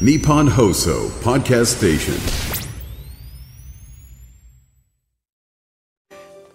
[0.00, 2.14] Nippon Hoso Podcast Station.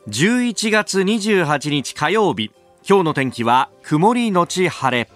[0.09, 2.51] 11月28日火曜日。
[2.85, 5.09] 今日の天気は曇りのち晴れ。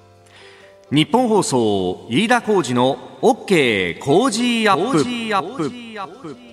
[0.89, 6.52] 日本放送飯田浩二の OK 工事アップ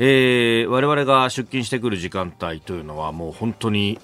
[0.00, 3.98] えー、我々が出勤してくる時間帯というのはもう本当に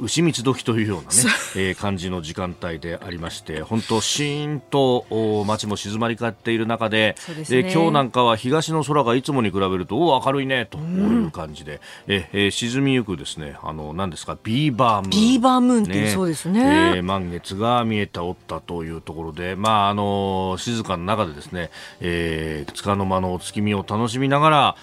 [0.00, 1.08] 丑三つ時というようなね、
[1.56, 5.06] えー、感じの時間帯でありまして本当シーンと
[5.46, 7.14] 街も静まり返っている中で
[7.48, 11.80] で、ね、今日なんかは東の空がいつもに比べるとお明るいねという感じで、うん、
[12.14, 15.10] えー、沈みゆくですねあの何ですかビーバームーン。
[15.10, 24.76] ビーバームーンっていうそうですね、えー、満月が見えておったというところでまああの静かな中でですね、えー、束の間のお月見を楽しみながら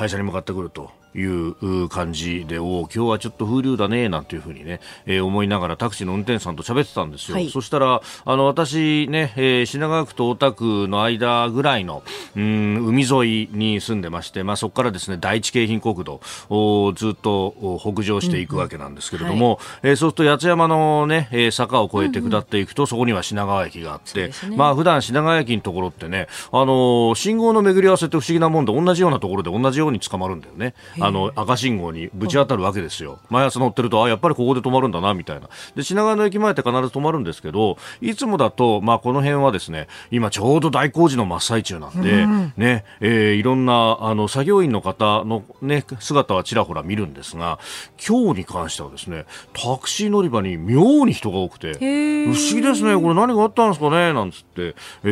[0.00, 0.90] 会社に向かってくると。
[1.14, 7.36] いう感じで、お今日はちょっと風流だね、なんていうふうにね、えー、思いながらタクシーの運転手さんと喋ってたんですよ。
[7.36, 12.02] はい、そしたら、あの、私ね、えー、品川区と大田区の間ぐらいの、
[12.36, 19.48] うん、海沿いに住んでまして、まあそこからですね、第一京浜国道をずっと北上していくわけなんですけれども、うんうん。
[19.48, 30.74] はい、えー、そうすると八山のね、え坂を越えて下っていくと、うんうん、そこには品川駅があって、ね、まあ普段品川駅のところってね、あの信号の巡り合わせって不思議なもんで、同じようなところで同じように捕まるんだよね。
[31.00, 35.48] あの赤信号にぶち当たるわけですよ、毎朝乗ってるとあやっぱりここで止まるんだなみたいな。
[35.74, 47.58] で品川の駅前って必ず止まるんですけどいつもだと、まあ、この辺はですね今ちょうど大工事の真っ最中なんで、うん、ねえー、いろんなあの作業員の方の、ね、姿はちらほら見るんですが
[48.06, 55.08] 今日に関してはですねタクシー乗り場に妙に人が多くて不思議ですねこれ何があったんですかねなんつって、え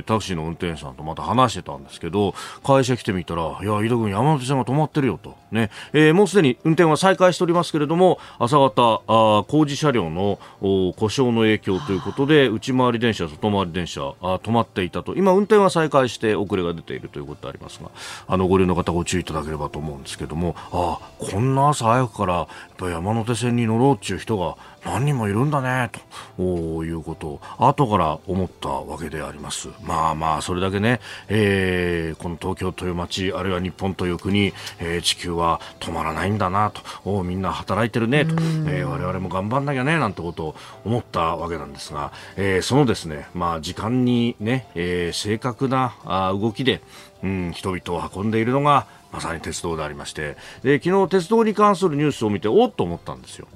[0.00, 15.14] ー、タクシーの運転手さんとまた話してたんですけど会社来てみたらいや井戸君山手線が止まってるよとね、えー、もうすでに運転は再開しておりますけれども朝方あ工事車両の故障の影響ということで内回り電車外回り電車あ止まっていたと。
[15.14, 17.90] 今運転は再開して遅れが出ているということでありますが
[18.26, 22.46] あのご利用の方ご注意いただければと思うんですけどもあこんな朝早くからやっ
[22.76, 25.90] ぱ山手線に乗ろうという人が何人もいるんだね
[26.36, 36.72] ということを後から思ったわけでありますまあまあそれだけね、えー、この東京という街あるいは日本という国、えー、地球は止まらないんだな
[37.04, 40.54] とみんな働いてるねと、えー、我々も頑張んなきゃねなんてことを
[40.84, 46.80] 思ったわけなんですが、えー、そのですねまあ時間にね、えー、正確なあ動きで、
[47.22, 53.48] うん、人々を運んでいるのがまさに鉄道でありましてで昨日鉄道に関するニュースを見ておっと思ったんですよ。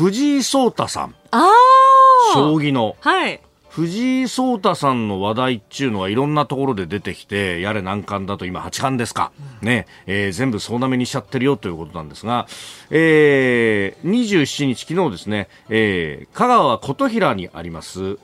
[0.00, 1.14] 藤井聡太さん。
[2.32, 2.96] 将棋の。
[3.00, 3.38] はい。
[3.68, 9.30] 藤井聡太さんの話題っていうのはいろんなところで出てきて、やれ難関だと今八冠ですか。
[9.60, 12.48] ね、えー、全部総なめにしちゃってるよということなんですが、
[12.88, 18.16] えー、27日昨日ですね、えー、香川琴平にあります、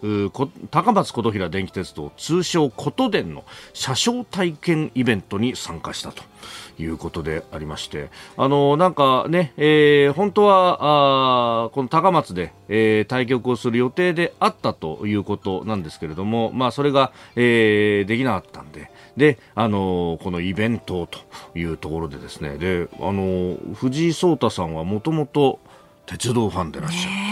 [0.71, 3.45] 高松琴平電気鉄道通称琴電の
[3.75, 6.23] 車掌体験イベントに参加したと。
[6.79, 10.79] いうことでありまして、あのなんかね、えー、本当は
[11.67, 21.19] あこの高松で、えー、対局をする予定であったということなんですけれども、まあ、それが、えー、できなかったんで、で、あのこのイベントと
[21.59, 25.59] いうところでですね、で、あの藤井聡太さんはもともと
[26.07, 27.15] 鉄道ファンでいらっしゃる。
[27.17, 27.26] ね、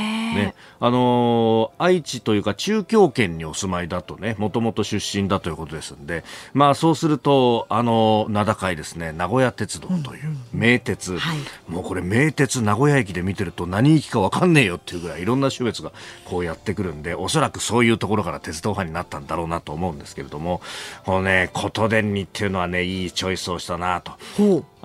[0.81, 11.21] あのー、愛知というか中京圏にお住まいだとね、もともと出身だということですんで、まあそうすると、あのー、名高いですね、名古屋鉄道という名鉄、うんうん。
[11.21, 15.93] はい、もうこれ名鉄名古屋駅で見てると何駅かわかんねえよっていうぐらいいろんな種別が
[16.25, 20.61] こうやってくるんで、おそらくそういうところから鉄道ファンになったんだろうなと思うんですけれども、
[21.05, 24.12] このね、琴電にっていうのはね、いいチョイスをしたなと。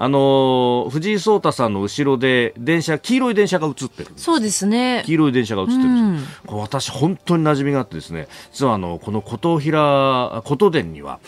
[0.02, 5.04] あのー、藤井聡太さんの後ろで電車、黄色い電車が映ってるそうですね。
[5.06, 11.20] 黄色い電車が映ってるうん、私本当に馴染みがあってですね、実はあの、この琴平、琴殿には、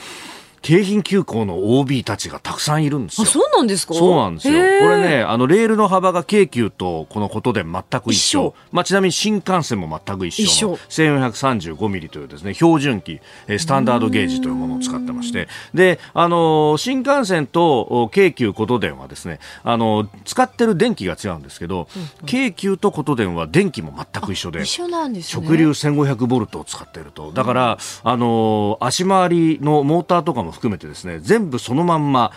[0.62, 3.24] 京浜急行の OB たちがたくさんいるんですよ。
[3.24, 3.94] あ、そうなんですか？
[3.94, 4.54] そうなんですよ。
[4.54, 8.54] これね、あの、レールの幅が京急とこのことで全く一緒。
[8.56, 13.20] 一まあ、ちなみに新幹線も全く一緒の1435ミリというですね、標準機、
[13.58, 25.44] スタンダードゲージというものを使ってまして、で、あの、新幹線と京急こと電はですね、あの、使ってる電気が違うんですけど、うんうん、京急とこと電は電気も全く一緒で、一緒なんですね。
[25.44, 27.32] 直流1500ボルトを使っていると。
[27.32, 32.32] だから、あの、足回りのモーターとかも含めてですね全部そのまんま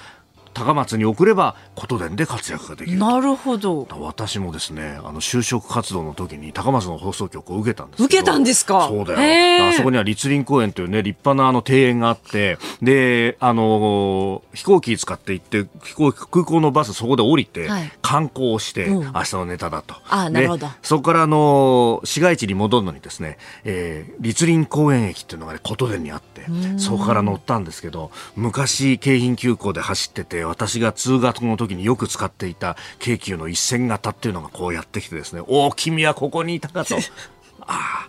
[0.54, 3.86] 高松に送れば琴電で活躍ができるなるほど。
[4.00, 8.88] 私もですねあの就職活動の時に高松の放送局を受けたんです受けたんですか？
[8.88, 9.68] そうだよ。
[9.68, 12.56] あそこには立林公園というね立派なあの庭園があって。
[12.80, 19.96] であの飛行機使って行って飛行空港のバスそこで降りて、はい、観光をして、うん、明日のネタだと。
[20.08, 20.68] あなるほど。
[20.82, 26.46] そこからあの市街地に戻るのにですね、えー、立林公園駅っていうのがね琴電にあって
[26.78, 36.96] そこから乗ったんですけど昔京浜急行で走ってて私が通学の時によく使っていた京急の一線型っていうのがこうやってきてですねおお君はここにいたかと。
[37.66, 38.08] あ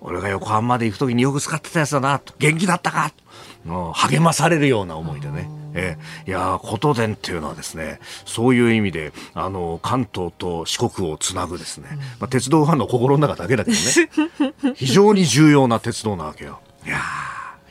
[0.00, 3.10] 俺が横浜まで行く時によく使ってたやつだな元気だったか
[3.94, 5.48] 励まされるような思いでね。
[5.76, 11.88] えー、いや琴電っていうのはですねそういう意味であの関東と四国をつなぐですね、
[12.20, 14.74] まあ、鉄道ファンの心の中だけだけどね。
[14.76, 16.60] 非常に重要な鉄道なわけよ。
[16.86, 17.00] いや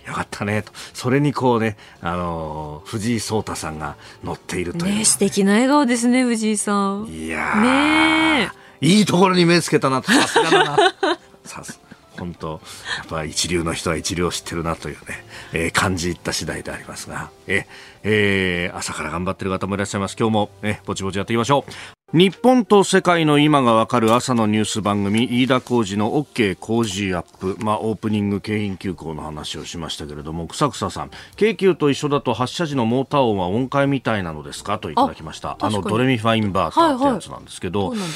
[0.06, 0.72] よかったねと。
[0.94, 4.96] それにこうね、あのー、藤井聡太さんが乗っているという。
[4.96, 7.06] ね素敵な笑顔ですね、藤井さん。
[7.06, 8.52] いやね
[8.82, 10.78] いいところに目つけたなと、さすがだな。
[11.46, 11.80] さす
[12.18, 12.62] 本当、
[12.98, 17.66] やっぱ一流の人は一流を知ってるなというね、えー、感じた次第でありますが、え、
[18.04, 20.16] えー、朝から頑張ってる方もいらっしゃいます。
[20.20, 22.03] 今日も、ね、ぼちぼちやっていきましょう。
[22.13, 35.57] 日本と世界の今がわかる朝のニュース番組飯田浩二の OK 工事アップ、まあ、オープニング京浜急行の話をしましたけれども草草さん京急と一緒だと発車時のモーター音は音階みたいなのですかといただきました。
[35.60, 38.07] あのドレミファインバーターってやつなんですけど、はいはい、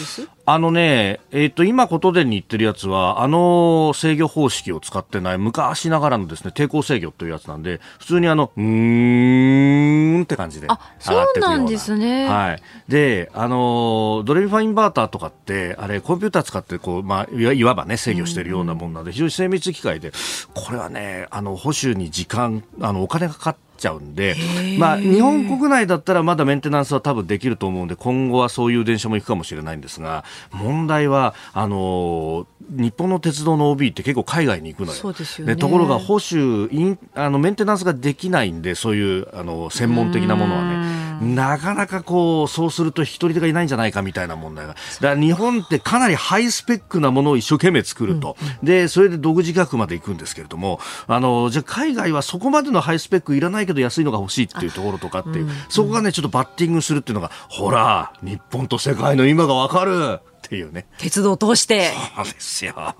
[0.49, 11.47] あのね、えっ、ー、と今琴電に言ってるやつはあの制御方式を使ってない昔ながらのですね抵抗制御というやつなんで普通にあのうーんって感じで上がってくるような。
[11.47, 12.61] そうなんですねはい。
[12.87, 20.11] であのドレミファインバーターとかって、あれ、コンピューター使って、こう、まあ、いわばね、制御しているようなものなので、非常に精密機械で、
[20.53, 24.35] これはね、あの、保守に時間、あの、お金がかかって、ちゃうんで、
[24.77, 35.13] まあ、日本国内だったらまだメンテナンスは多分できると思うんで今後はそういう電車も行くかもしれないんですが問題はあの日本の鉄道の OB って結構海外に行くのよ。
[35.13, 44.73] でね、ところが保守インあのメンテナンスができないんでそういうあの専門的なものはねなかなかこう、そうすると一人手がいないんじゃないかみたいな問題が。
[44.73, 48.37] だから日本ってかなりハイスペックなものを一生懸命作ると。
[48.61, 60.87] うん、で、それで独自額まで行くんですけれども、あの、じゃあ海外はそこまでのハイスペックいらないけど安いのが欲しいっていうところとかっていう、そこがね、ちょっとバッティングするっていうのが、ほら、日本と世界の今がわかるっていうね。
[60.97, 61.91] 鉄道を通して。
[62.15, 62.95] そうですよ。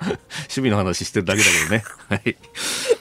[0.48, 1.84] 趣味の話してるだけだけどね。
[2.08, 2.36] はい。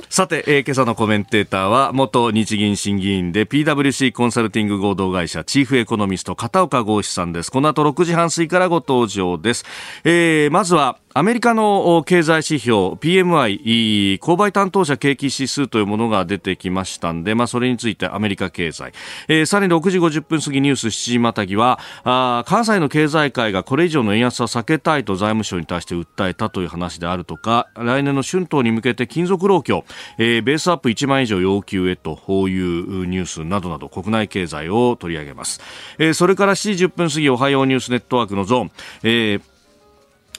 [0.09, 7.51] さて、えー、今朝のコメンテーターは、元日銀審議員で PWC コンサルティング合同会社チーフエコノミスト片岡剛志さんです。
[7.51, 9.65] この後6時半過ぎからご登場です。
[10.03, 18.91] えー、まずは、アメリカの経済指標 PMI 購買担当者景気指数というものが出てきましたんで、まあ、それについてアメリカ経済、
[19.27, 29.85] えー、さらに6時50分過ぎニュース7時またぎはあ関西の経済界がこれ以上の円安は避けたいと財務省に対して訴えたという話であるとか来年の春闘に向けて金属労協、
[30.19, 32.11] えー、ベースアップ1万以上要求へと
[32.47, 35.61] いうニュースなどなど国内経済を取り上げます、
[35.97, 38.71] えー、それから7時10分過ぎおはようニュースネットワークのゾーン、
[39.01, 39.56] えー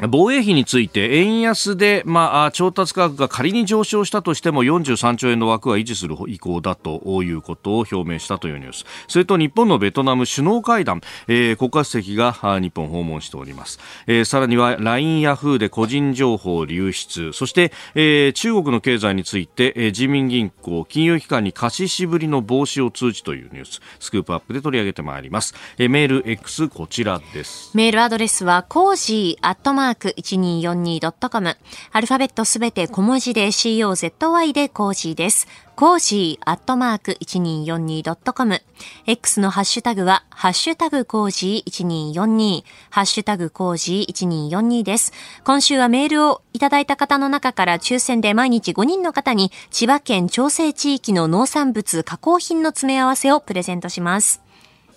[0.06, 8.84] 防衛費について円安で、まあ、調達価格が仮に上昇したとしても43兆円の枠は維持する意向だということを表明したというニュース。
[9.08, 17.32] それと日本のベトナム首脳会談、えー、国家主席が日本訪問しております、えー、さらには LINE ヤフーで個人情報流出。
[17.32, 23.80] そして、えー、中国の経済について、えー、人民銀行金融機関に貸ししぶりの防止を通知というニュース。
[23.98, 27.70] スクープアップで取り上げてまいります、えー、メール X こちらです。
[27.74, 31.56] メールアドレスは cozy アットマーマーク 1242.com。
[31.92, 35.46] アルファベットすべて小文字で COZY でコージーです。
[35.76, 38.60] cozy アットマーク 1242.com。
[39.06, 45.14] X のハッシュタグは、ハッシュタグ cozy1242、ハッシュタグ cozy1242です。
[45.44, 54.42] 今週はメールをいただいた方の中から抽選で毎日5人の方に、千葉県長生地域の農産物加工品の詰め合わせをプレゼントします。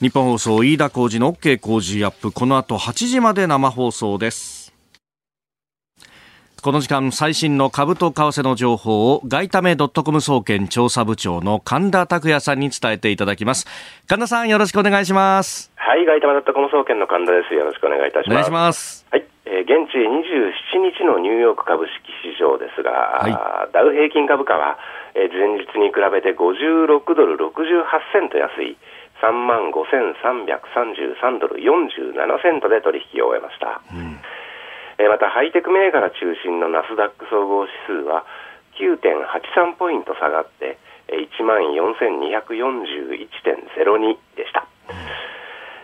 [0.01, 4.61] 日本放送飯田浩二の OK 工事アップこの後8時まで生放送です
[6.62, 13.65] この時間最新の株と為替の情報を外為ドットコム総研調査部長の神田拓也さんに伝えていただきます。
[14.06, 15.74] 神田さんよろしくお願いします。
[15.74, 17.56] はい外為ドットコム総研の神田です。
[17.56, 18.30] よろしくお願いいたします。
[18.30, 19.08] お願いします。
[19.10, 22.94] はい、えー、現地27日のニューヨーク株式市場ですが、
[23.25, 24.77] はい、ダウ平均株価は、
[25.18, 28.77] えー、前日に比べて56ドル68セント安い
[29.18, 32.13] 3万5333ドル47
[32.46, 34.22] セントで取引を終えました、うん
[35.10, 38.25] またハイテク銘柄中心のナスダック総合指数は
[38.79, 40.77] 9.83ポイント下がって
[41.08, 44.65] えー1万4241.02でした。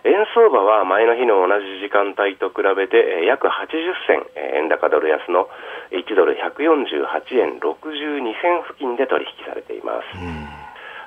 [0.06, 5.50] 円相場は前の日の同じ時間帯と比べてえー約80銭、えー円高ドル安の
[5.92, 10.06] 1ドル148円62銭付近で取引されています。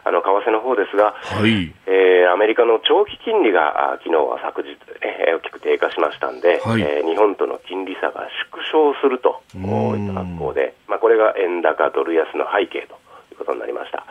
[0.05, 1.73] あの為替の方ですが、はい。
[1.87, 12.95] えーアメリカの長期金利があ昨日は昨日、えー大きく低下しましたんで、はいえー日本との金利差が縮小するとこういった格好で、まあ、これが円高ドル安の背景と
[13.33, 14.07] いうことになりました。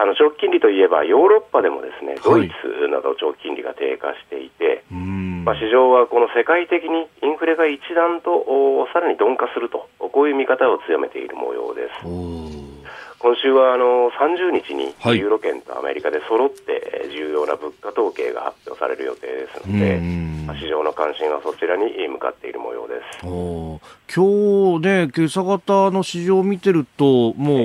[0.00, 5.44] あの長期金利といえばヨーロッパでもですねドイツなど長期金利が低下していて、うん。
[5.44, 12.06] まあ、市場はこの世界的にインフレが一段とおさらに鈍化するとこういう見方を強めている模様です。
[13.18, 19.98] 今週はあの30日にはいユーロ圏とアメリカで揃ってえー重要な物価統計が発表される予定ですのうで、
[20.60, 23.26] 市場の関心はそちらに向かっている模様です。
[24.14, 27.56] 今日ね、今朝方の市場を見てると、もう、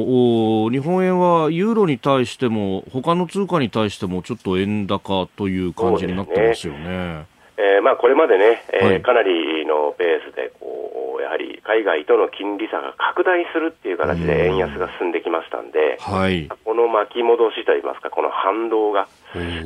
[0.66, 7.26] おー日本円はユーロに対しても、他の通貨に対してもちょっと円高という感じになってますよね。
[7.58, 16.50] えーまあ、これまでね、えーはいかなりのペースでこう、やはり海外との金利差が拡大するっていう形で円安が進んできましたんで、はい。
[16.64, 19.08] この巻き戻しといいますか、この反動が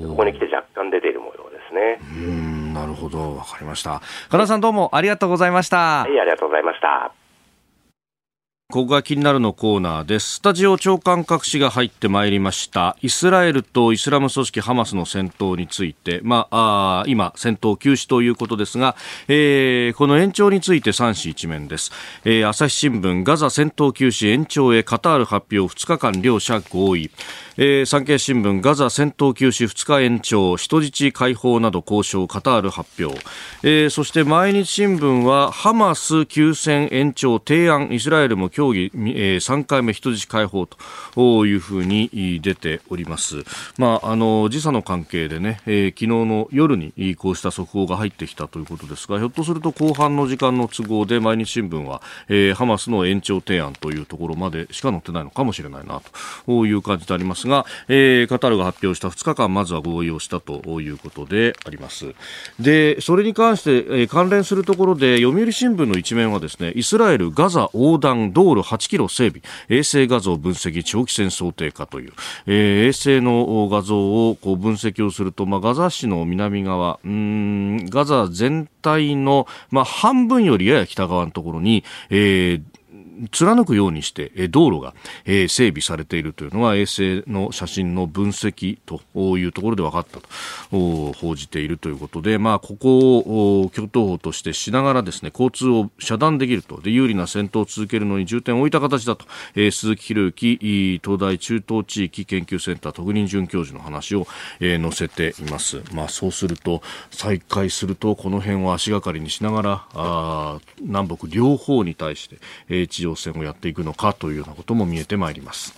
[0.07, 1.99] ここに来て若干出ている模様ですね。
[2.01, 3.37] うん、なるほど。
[3.37, 4.01] わかりました。
[4.29, 6.07] 金田さんどうもありがとうございましたは。
[6.09, 7.16] い、ありがとうございました。
[8.69, 10.29] ここが気になるのコーナーです。
[10.35, 12.97] スタジオ長官各紙が入ってまいりました。
[13.01, 18.97] イスラエルとイスラム組織ハマスの戦闘について、まあ、あ今、戦闘休止ということですが、
[19.29, 21.93] えーこの延長について3紙一面です。
[22.25, 27.09] えー朝日新聞、ガザ戦闘休止延長へカタール発表2日間両者合意。
[27.55, 33.17] えー産経新聞、ガザ戦闘休止2日延長、人質解放など交渉、カタール発表。
[33.63, 40.67] えーそして毎日新聞は、ハマス休戦延長提案、イスラエルも協議、えー3回目人質解放
[41.13, 43.43] というふうに出ております。
[43.77, 56.01] まあ、あの、時差の関係でね、えー昨日の夜にこうした速報が入ってきたということですが、ひょっとすると後半の時間の都合で毎日新聞は、えーハマスの延長提案というところまでしか載ってないのかもしれないな
[56.47, 62.15] という感じでありますが、えーカタールが発表した2日間まずは合意をしたということであります。
[62.59, 72.13] で、それに関して、えー関連するところで読売新聞の一面はですね、イスラエルガザ横断道路8キロ整備、衛星画像分析長期戦想定化という、
[72.45, 82.76] えー衛星の画像をこう分析をすると、まあ、ガザ市の南側、うんガザ全体の、まあ、半分よりやや北側のところに、えー
[83.31, 84.93] 貫くようにして、え道路が、
[85.25, 89.01] え整備されているというのが衛星の写真の分析と
[89.37, 90.27] いうところで分かったと
[91.13, 96.81] 報じているということで、まあ、ここをお共闘法としてしながらですね、交通を遮断できると。
[96.81, 99.25] で、有利な戦闘を続けるのに重点を置いた形だと。
[99.55, 104.27] え鈴木博之東大中東地域研究センター特任准教授の話を、
[104.59, 105.81] え載せています。
[105.93, 106.81] まあ、そうすると、
[107.11, 112.37] 再開すると、この辺を足がかりにしながら、あ南北両方に対して、
[112.69, 115.73] え地上戦をやっていくのかというようなことも見えてまいります。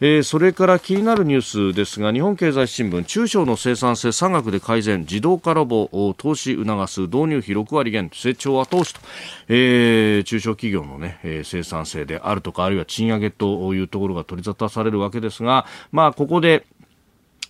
[0.00, 9.00] えーそれから気になるニュースですが日本経済新聞中小の生産性産学で改善自動化ロボを投資促す導入費6割減成長後押しと、
[9.48, 16.64] えー中小企業の、ねえー生産性であるとかあるいは賃上げというところが取り沙汰されるわけですが、まあ、ここで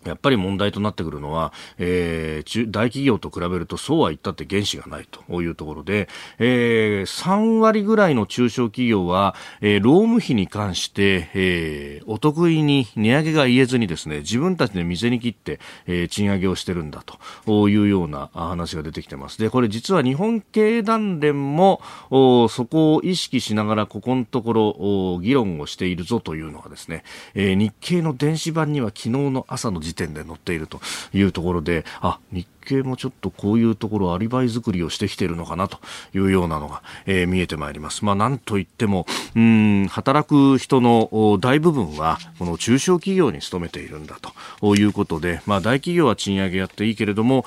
[0.05, 17.02] やっぱり問題となってくるのは、えー中大企業と比べるとそうは言ったって原資がないというところで、えー3割ぐらいの中小企業は、えー労務費に関して、えーお得意に値上げが言えずにですね、自分たちで店に切って、えー賃上げをしてるんだ
[17.47, 19.38] というような話が出てきてます。
[19.38, 30.80] で、これ実は日本経団連もおそこを意識しながらここのところお議論をしているぞというのがですね、えー日経の電子版には昨日の朝の時点で載っていると
[31.12, 35.79] いうところで、あ、日経もちょっとこういうところアリバイ作りをしてきているのかなと
[36.15, 38.05] いうようなのが、えー見えてまいります。
[38.05, 44.19] まあなんといっても、うん、働く人の大部分はこの中小企業に勤めているんだ
[44.61, 47.45] ということで、まあ大企業は賃上げやっていいけれども、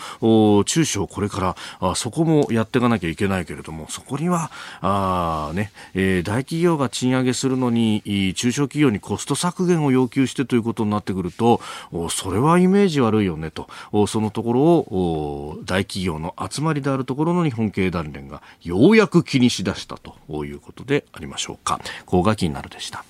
[0.66, 4.51] 中小これからあそこもやっていかなきゃいけないけれども、そこには、
[4.82, 11.62] あね、えー大企業が賃上げするのに、中小企業にコスト削減を要求してということになってくると、
[12.10, 13.68] それはイメージ悪いよねと、
[14.08, 15.11] そのところを
[15.65, 21.80] 大企業の集まりであるところの日本経団連がようやく気にしだしたということでありましょうか。
[22.06, 23.03] ここが気になるでした。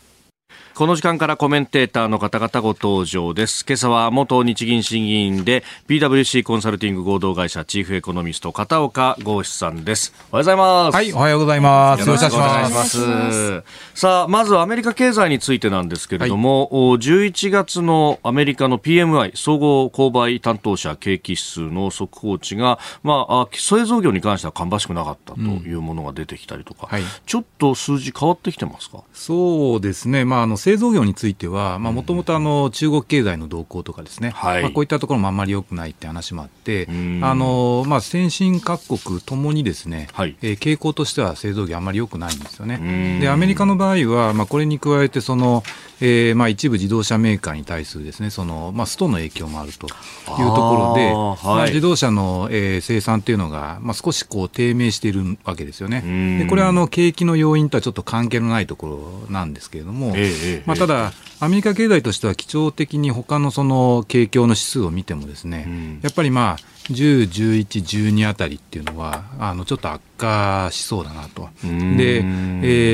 [0.73, 3.65] この時間からコメンテーターの方々ご登場です。
[3.67, 10.13] 今朝は元日銀審議員で PWC コンサルティング合同会社チーフエコノミスト片岡剛志さんです。
[10.31, 10.95] おはようございます。
[10.95, 11.99] はい、おはようございます。
[11.99, 12.97] よろしくお願いします。
[12.99, 13.63] ます。
[13.93, 27.03] さあ、まずアメリカ経済についてなんですけれども、お11月のアメリカの PMI 総合購買担当者景気指数の速報値が、まあ、あ基礎造業に関しては芳しくなかったというものが出てきたりとか、はい。
[27.25, 29.03] ちょっと数字変わってきてますか？
[29.11, 34.61] そうですね、まあ、あの製造業については、もともと中国経済の動向とかですね、はい。
[34.61, 40.35] まあ、こういったところもあんまり良くないって話もあってん、あのまあ、先進各国ともにですね、はい。
[40.43, 42.69] えー傾向としては製造業あんまり良くないんですよん。
[42.69, 43.19] ね。
[43.19, 45.63] でアメリカの場合は、まあ、これに加えてその、
[46.01, 49.95] えーまあ、一部自動車メーカーに対するですねその、まあ、ストの影響もあるというと
[50.33, 56.01] ころで、はいまあ自動車の、えー生産っていうのが、まあ、少しこう低迷しているわけですよね。
[56.01, 56.39] ん。
[56.39, 65.99] でこれはあの景気の要因とはちょっと関係のないところなんですけれども、ええええまあ、ただ、アメリカ経済としては基調的に他のその景況の指数を見てもですね、ん。
[66.01, 67.65] やっぱりまあ10、11、
[68.11, 71.49] 12あたりっていうのはあのちょっと悪化しそうだなと。
[71.65, 71.97] ん。
[71.97, 72.21] で、え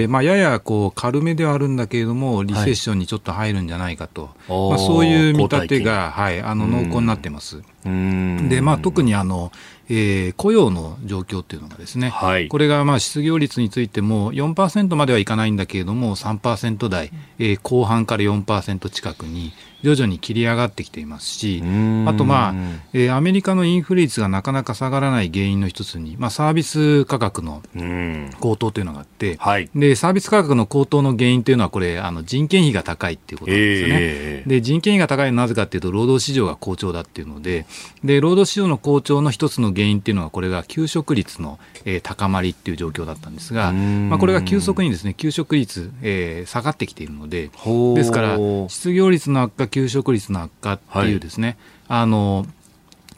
[0.06, 7.62] ーまあ、ややこう軽めではあるんだけれどもリセッションにちょっと入るんじゃないかと、おーまあ、そういう見立てが、はい、あの濃厚になってます。
[7.86, 8.50] うん。
[8.50, 9.52] でまあ、特にあの、
[9.90, 12.48] えー雇用の状況っていうのがですね、はい。
[12.48, 22.08] これがまあ失業率についても4%まではいかないんだけれども3%台、えー後半から4%近くに徐々に切り上がってきていますしん。
[22.08, 22.54] あと、まあ
[22.94, 28.30] えーアメリカのインフレ率がなかなか下がらない原因の一つに、まあ、サービス価格のうん。
[28.40, 29.70] 高騰というのがあって、はい。
[29.76, 33.96] でサービス価格の高騰の原因というのはこれあの人件費が高いっていうことなんですよね。
[34.00, 37.66] ええで人件費が高いのはなぜかっていうと労働市場が好調だっていうので
[38.04, 44.10] で労働市場の好調の一つの原因っていうのはこれが給食率の、えー高まりっていう状況だったんですが、ん。
[44.10, 47.50] まあ、これが急速にですね給食率、えー下がってきているので
[47.96, 48.38] ですから
[48.70, 51.58] 失業率の悪化給食率の悪化っていうですね、
[51.88, 52.46] あの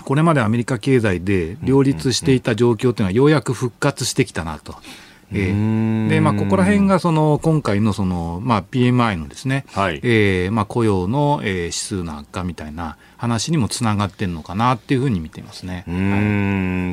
[0.05, 4.75] これまでアメリカ経済で両立していた状況というのはようやく復活してきたなと。
[5.31, 9.99] えーでまあ、ここら辺がその今回のその、まあ、PMI のですね、はい。
[10.03, 15.83] えーまあ、雇用の、えー指数の悪化みたいな話にもつながってるのかなっていうふうに見ていますね。
[15.87, 15.93] うー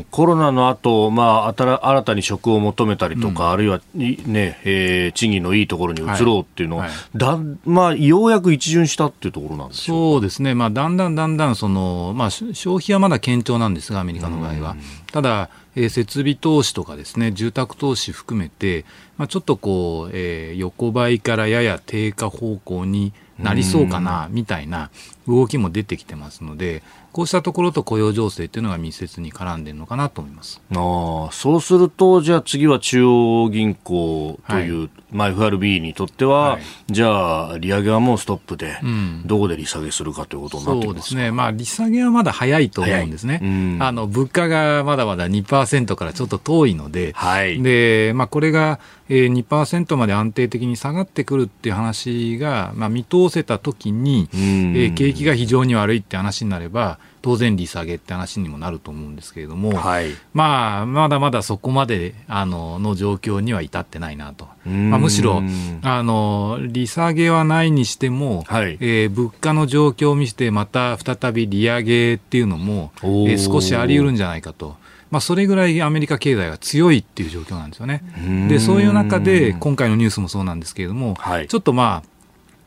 [0.01, 0.07] ん。
[0.11, 6.91] コロナの後、まあ、新新たに職を求めたりとか、あるいは、いねえー賃金のいいところに移ろうっていうのは、はい。
[6.93, 14.77] はいだまあ、ようやく一巡したっていうところなんでしょうそうですね、まあ、だんだんだんだんその、まあ、し消費はまだ堅調なんですが、アメリカの場合は。
[15.13, 18.85] ただ、えー設備投資とかですね、住宅投資含めて、
[19.19, 24.91] まあ、ちょっとこう、えー横ばいからやや低下方向になりそうかな、みたいな
[25.29, 26.83] 動きも出てきてますので、
[27.17, 30.61] こうしたところと雇用情勢っていうのが密接に絡んでるのかなと思います。
[30.71, 36.63] ああそうすると、じゃあ次は中央銀行という、まあ、FRB にとっては、はい。
[36.91, 39.23] じゃあ利上げはもうストップで、ん。
[39.25, 40.89] どこで利下げするかということになってきまか？
[40.89, 43.79] そうですすね、まあ、利下げはまだ早いと思うんですね、うん。
[43.81, 47.63] あの物価がまだまだ2%からちょっと遠いので、はい。
[47.63, 60.11] でまあ、これがえー2%まで安定的に下がってくるっていう話が、まあ、見通せたときに、え景気が非常に悪いって話になれば、当然利下げって話にもなると思うんですけれども、はい。
[60.33, 64.47] まあ、まだまだそこまであのの状況には至ってないなと。
[64.71, 64.91] ん。
[64.91, 65.43] まあ、むしろ
[65.83, 68.79] あの利下げはないにしても、はい。
[68.81, 74.77] えー物価の状況を見せてまた再び利上げっていうのも、えー少しあり得るんじゃないかと。
[75.11, 78.03] まあ、それぐらいアメリカ経済が強いっていう状況なんですよね。
[78.49, 82.16] で、そういう中で、今回のニュースもそうなんですけれども、はいちょっとまあ、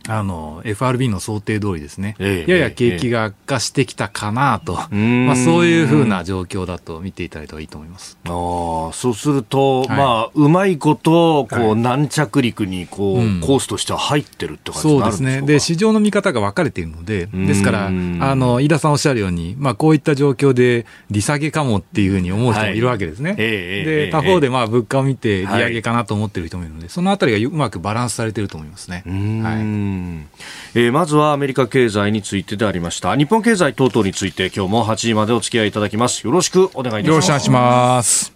[0.09, 5.27] あの、FRB の想定通りですね、ええやや景気が悪化してきたかなと、ん。
[5.27, 8.17] まあ、そういうふうな状況だと見ていただいた方がいいと思います。
[8.25, 8.31] ああ
[8.93, 9.89] そうすると、はい。
[9.89, 11.75] まあ、うまいこと、こう、はい。
[11.75, 13.39] 軟着陸に、こう、うん。
[13.41, 15.29] コースとしては入ってるって感じにそうですね。
[15.31, 15.65] なるんでしょうか。
[15.69, 17.45] で、市場の見方が分かれているので、ん。
[17.45, 23.31] ですから、あの、飯田さんおっしゃるように、まあ、こういった状況で利下げかもっていうふうに思う人もいるわけですね。
[23.31, 29.03] はいええええええで、他方で、まあ、物価を見て利上げかなと思っている人もいるので、そのあたりがうまくバランスされていると思いますね。
[29.05, 29.98] はい。
[30.75, 33.15] えーまずはアメリカ経済についてでありました。
[33.15, 36.25] 日本経済等々について今日も8時までお付き合いいただきます。
[36.25, 37.09] よろしくお願いいたします。
[37.09, 38.33] よろしくお願いします。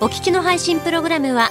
[0.00, 1.50] お聞きの配信プログラムは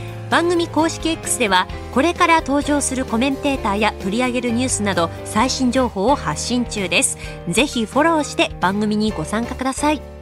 [0.31, 7.17] 番組公式 X ではこれから登場するコメンテーターや取り上げるニュースなど最新情報を発信中です。
[7.49, 10.20] ぜひフォローして番組にご参加ください。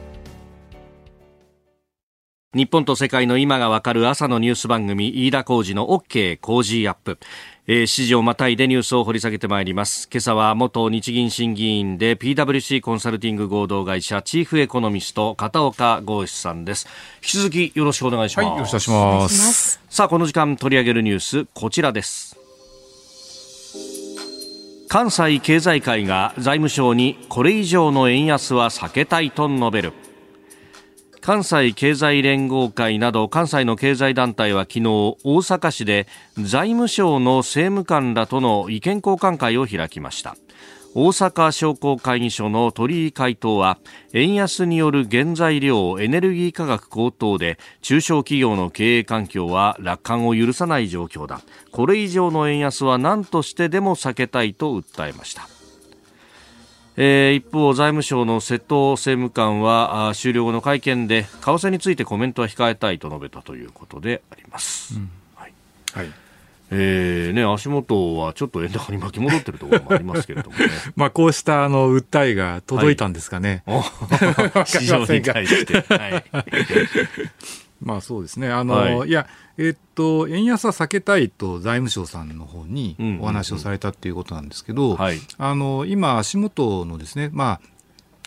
[2.52, 7.20] 日本と世界の今がわかる朝のニュース番組飯田浩二の OK 工事アップ。
[7.68, 10.08] えー、指示をまたいでニュースを掘り下げてまいります。
[10.10, 16.88] 今朝は元日銀審議員で PWC コンサルティング合同会社チーフエコノミスト片岡剛志さんです。
[17.18, 19.80] 引き続きよろしくお願いします、はい、よろしくお願いします。
[19.88, 22.36] さあこの時間取り上げるニュースこちらです。
[24.88, 29.92] 関西経済界が財務省にこれ以上の円安は避けたいと述べる
[31.30, 40.34] 関西経済連合会など関西の経済団体は昨日大阪市で財務省の政務官らとの意見交換会を開きました。
[40.96, 43.78] 大阪商工会議所の鳥居会頭は
[44.12, 51.42] 円安による原材料エネルギー価格高騰で中小企業の経営環境は楽観を許さない状況だ。
[51.70, 55.46] これ以上の円安は何としてでも避けたいと訴えました。
[57.02, 64.96] えー、一方、財務省の瀬戸政務官は終了後の会見で為替についてコメントは控えたいと述べたということであります。
[64.96, 65.52] うん、はい、
[65.94, 66.12] はい
[66.72, 70.66] えーね、足元はちょっと円高に巻き戻ってるところもありますけれどもね。
[70.94, 73.62] まあこうしたあの訴えが届いたんですかね。
[73.66, 75.80] はい、 市場に対して。
[75.80, 76.24] はい、
[77.80, 78.50] まあそうですね。
[78.50, 79.26] あの、はい、いや、
[79.58, 84.98] えっと、円安は避けたいと財務省さんの方にお話をされたということなんですけど、
[85.38, 87.60] あの、今、足元のですね、まあ、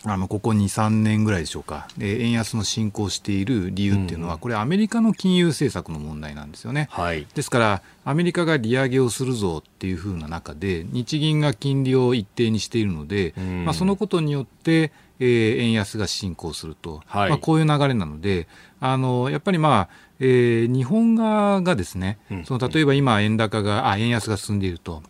[0.06, 6.88] あのここ2、3年ぐらいでしょうか、円安の進行している理由っていうのは、これ、アメリカの金融政策の問題なんですよね。
[6.90, 13.32] はい、ですから、アメリカが利上げをするぞっていうふうな中で、日銀が金利を一定にしているので、
[13.64, 18.46] まあ、そのことによって、えー、円安が進行すると、はい、まあ、こういう流れなので、
[18.86, 19.88] あのやっぱりまあ、
[20.20, 25.02] えー、日本側がですね、その例えば今、円高が、あ、円安が進んでいると。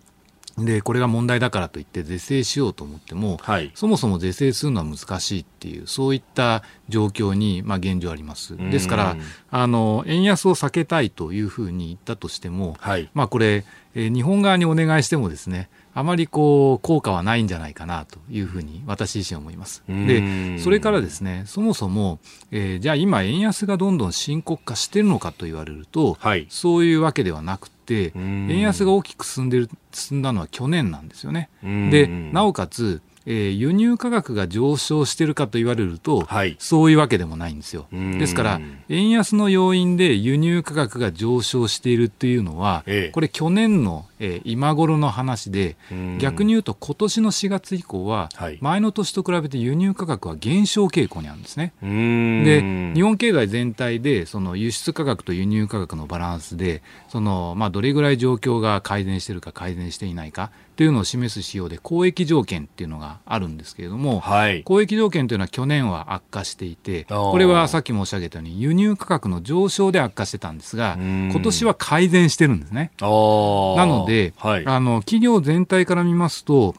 [0.56, 8.56] で、これが問題だからといって是正しようと思っても、はい、そもそも是正するのは難しいっていう、そういった状況に、まあ、現状あります。
[8.56, 9.16] ですから、
[9.50, 13.64] あの、円安を避けたいというふうに言ったとしても、はい、まあ、これ、
[13.96, 19.84] えー、日本側にお願いしてもですね、あまりこう効果はないんじゃないかなというふうに私自身思います。
[19.88, 22.18] で、それからですね、そもそも、
[22.50, 31.48] えー、じゃあ今円安がどんどん深刻化しているのかと言われると、はい、そういうわけではなくて、円安が大きく進んでる進んだのは去年なんですよね。
[31.62, 37.86] で、なおかつえー、輸入価格が上昇しているかと言われると、はい、そういうわけでもないんですよ。
[37.92, 45.76] ですから、円安の要因で輸入価格が上昇しているっていうのは、ええ、これ去年の、えー、今頃の話で、
[46.18, 48.28] 逆に言うと今年の4月以降は、
[48.60, 51.72] 前の年と比べて輸入価格は減少傾向にあるんですね。
[51.80, 72.90] で、日本経済全体で、その輸出価格と輸入価格のバランスで、その、まあ、どれぐらい状況が改善しているか改善していないか、というのを示す仕様で公益条件っていうのがあるんですけれども、はい、公益条件というのは去年は悪化していてこれはさっき申し上げたように輸入価格の上昇で悪化してたんですが今年は改善してるんですね。
[73.00, 76.74] なので、はい、あの企業全体から見ますと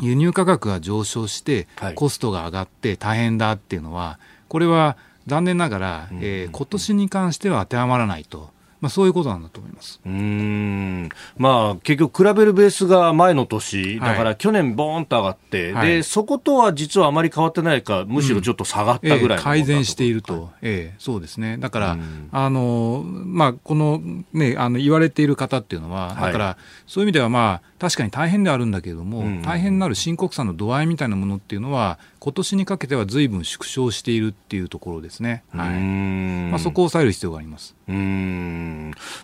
[0.00, 4.18] 輸入価格が上昇してコストが上がって大変だっていうのは
[4.48, 8.50] これは残念ながら、えー、今年に関しては当てはまらないと。
[8.82, 10.00] まあ、そういうことなんだと思います。
[10.04, 11.08] うん。
[11.38, 21.98] まあ、結局、比べるベースが前の年、だから去年、ボーンと上がって、はい、でそことは実はあまり変わってないか、むしろちょっと下がったぐらい、うんえー、改善していると、ええ、そうですね、だから、
[22.32, 26.56] あのまあ、この,、ね、あの言われている方っていうのは、だから、
[26.88, 35.80] そういう意味では、まあ、確かに大変であるんだけれども、うん、大変なる深刻さの度合いみたいなものっていうのは、今年にかけてはずいぶん縮小しているっていうところですね、はい。
[35.80, 37.74] まあ、そこを抑える必要があります。
[37.88, 38.71] うん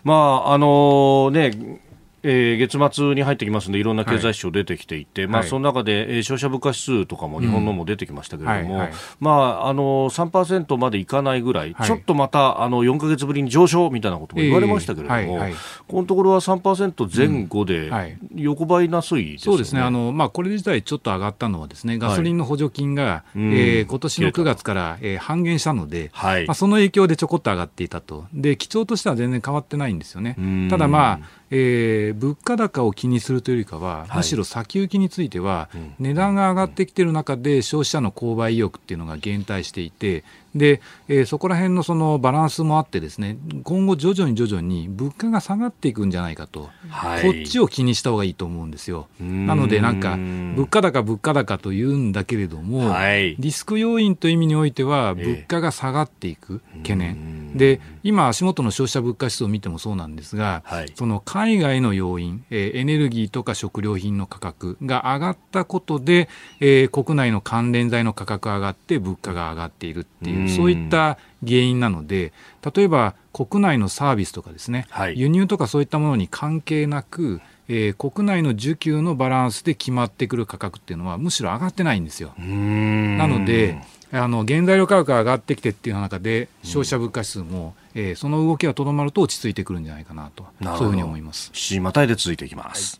[0.03, 0.13] ま
[0.47, 1.79] ああのね
[2.23, 8.87] えー、月末に入ってきますのでいろんな経済指標出てきていて、はい、まあ、その中で、えー、消費者物価指数とかも日本のも出てきましたけれども、うんはい。
[8.89, 15.39] はい、まあ、あの3%までいかないぐらい、はい、ちょっとまたあの4か月ぶりに上昇みたいなことも言われましたけれども、えーはい。
[15.39, 15.53] はい、
[15.87, 17.91] このところは3%前後で
[18.35, 19.81] 横ばいな推移、ねうん、そうですね。
[19.81, 26.45] あの、まあ、これ自体ちょっと上がったのはですねガソリンの補助金が、はい、えー、今年の9月から、えー、半減したので、はい。
[26.47, 28.25] まあ、その影響でちょこっと上がっていたと。
[28.33, 30.35] で基調としては全然変わってないんですよね。
[30.69, 34.17] ただまあええー物価高を気にするというよりかは、はい。
[34.17, 40.23] むしろ先行きについては、値段が上がってきている中で消費者の購買意欲っていうのが減退していて
[40.55, 47.23] で、えーそこら辺のそのバランスもあってですね今後徐々に徐々に物価が下がっていくんじゃないかと、はい。
[47.23, 49.07] こっちを気にした方がいいと思うんですよ。
[49.23, 49.45] ん。
[49.45, 53.35] なのでなんか物価高物価高と言うんだけれども、はい。
[53.37, 55.25] リスク要因という意味においてはええ。
[55.25, 60.91] 物価が下がっていく懸念、で今足元の消費者物価指数を見てもそうなんですが、はい。
[60.95, 72.33] その海外の要因、えーエネルギーとか食料品の価格が上がったことで、えー国内の関連材の価格が上がって物価が上がっているっていう、うんそういった原因なので
[72.75, 82.33] 例えば国内のサービスとかですね、はい輸入とかそういったものに関係なくえー国内の需給のバランスで決まってくる価格っていうのはむしろ上がってないんですよ。
[82.37, 83.79] なので、
[84.11, 91.51] あの原材料価格が上がってきてっていう中で消費者物価指数も、えーその動きがとどまると落ち着いてくるんじゃないかなとそういうふうに思います。
[91.53, 92.99] 7またいで続いていきます。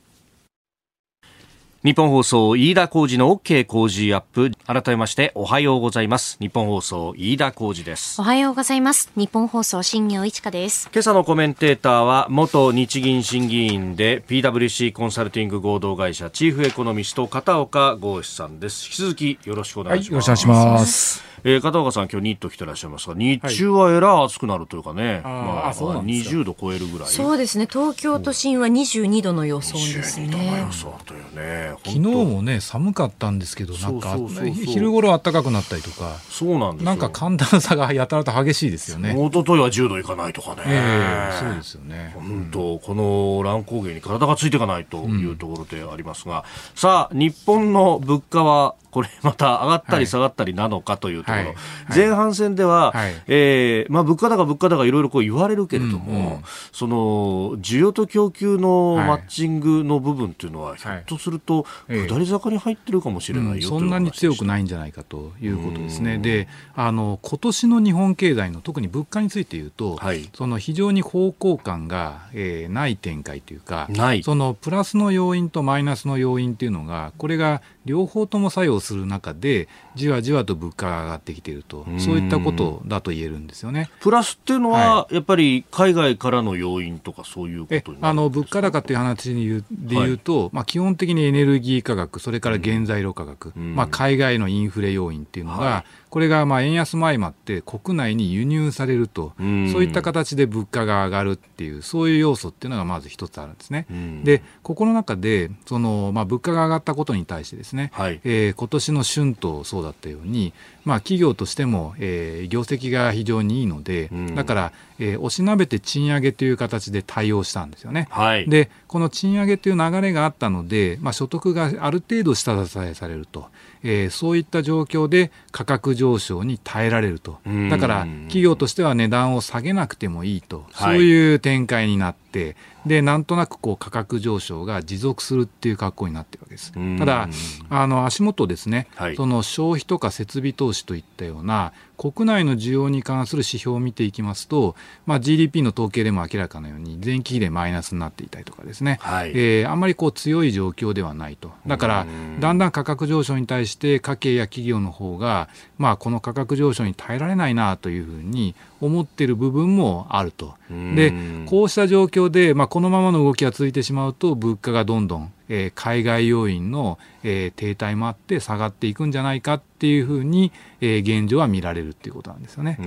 [1.82, 9.10] 日本放送飯田浩二の OK 工事アップ改めましておはようございます日本放送飯田浩二ですおはようございます。
[9.15, 10.89] 日本放送新業一華です。
[10.94, 21.29] 今朝のコメンテーターは元日銀審議員で PWC コンサルティング合同会社チーフエコノミスト片岡剛志さんです引き続きよろしくお願いします、ます。
[21.43, 26.36] えー片岡さん今日ニット着てらっしゃいますが日中はえらい暑くなるというかね、あーまあそうなんですか。
[26.36, 27.08] 20度超えるぐらい。
[27.08, 27.67] そうですね。
[27.69, 30.71] 東京都心は22度の予想です22度のね予。
[30.71, 31.73] 想というね。
[31.86, 34.45] 昨日もね寒かったんですけどなんかそうそうそう。
[34.45, 36.17] そう昼頃暖かくなったりとか。
[36.30, 36.86] そうなんですよ。
[36.86, 39.13] なんか寒暖差がやたらと激しいですよね。
[39.13, 42.12] 一昨日は10度いかないとかね、ええそうですよね。
[42.15, 46.43] 本当、この乱高下に体がついていかないというところでありますが、
[46.75, 51.45] さあ、日本の物価は、これまた上がったり下がったりなのかというところ、はい。
[51.45, 51.56] はい。
[51.95, 53.13] 前半戦では、はい。
[53.28, 56.41] えーまあ、物価高、物価高いろいろこう言われるけれども、うんうん。
[56.71, 59.08] その需要と供給のはい。
[59.08, 62.08] マッチングの部分っていうのは、ひょっとすると、ええ。
[62.08, 63.60] 下り坂に入ってるかもしれないよ、うん。
[63.60, 66.15] というそんなに強くいないんじゃないかということですね。
[66.15, 66.21] うん。
[66.21, 70.30] であの今年の日本経済の特に物価について言うと、はい。
[70.34, 73.89] その非常に方向感が、えーない展開というか
[74.23, 81.86] そのプラスの要因とマイナスの要因っていうのがこれが両方とも作用する中でじわじわと物価が上がってきていると。
[81.88, 81.99] うん。
[81.99, 83.89] そういったことだと言えるんですよね。
[83.99, 93.75] プラスっていうのは、やっぱり海外からの要因とかそういうことあの物価高という話に言うで言うと、まあ、基本的にエネルギー価格、それから原材料価格、うん。
[93.75, 99.72] まあ、海外のインフレ要因っていうのが、はいこれがまあ円安も相まって国内に輸入されると、うん。
[99.72, 103.86] そういった形で物価が上がるっていう、そういう要素っていうのがまず一つあるんですね。
[103.91, 104.24] うん。
[104.24, 108.19] で、ここの中で、そのまあ、物価が上がったことに対してですね、はい。
[108.24, 110.54] えー今年の春闘そうだったように、
[110.86, 114.36] まあ、企業としても、えー業績が非常にいいので、うん。
[114.36, 118.08] だから、えー押しなべて賃上げという形で対応したんですよね。
[118.10, 118.50] はい。
[118.50, 123.48] でこの賃上げという流れがあったので、まあ、所得がある程度下支えされると、
[123.84, 127.39] えーそういった状況で価格上昇に耐えられると。
[127.46, 127.70] うん。
[127.70, 130.98] だから企業としては値段を下げなくてもいいと、はい。
[130.98, 136.72] そういう展開になってでなんとなくこう価格上昇が持続するっていう格好になってるわけです。
[136.76, 136.98] うん。
[136.98, 137.30] ただ
[137.70, 139.15] あの足元ですね、はい。
[139.15, 149.32] その消費とか設備投資といったような国内の需要に関する指標を見ていきますと、まあ、GDP の統計でも明らかなように前期比でマイナスになっていたりとかですね、はい。
[149.32, 151.52] えーあんまりこう強い状況ではないと。
[151.68, 152.40] だからうん。
[152.40, 160.54] だんだん価格上昇に対して家計や企業の方が、まあ、この価格上昇に耐えられないなというふうに思っている部分もあると。
[160.70, 161.46] でうん。
[161.48, 172.78] こうした状況で、まあ、このままの動きが続いてしまうと物価がどんどん、えー海外要因の、えー停滞もあって下がっていくんじゃないかっていうふうに、えー現状は見られるっていうことなんですよね。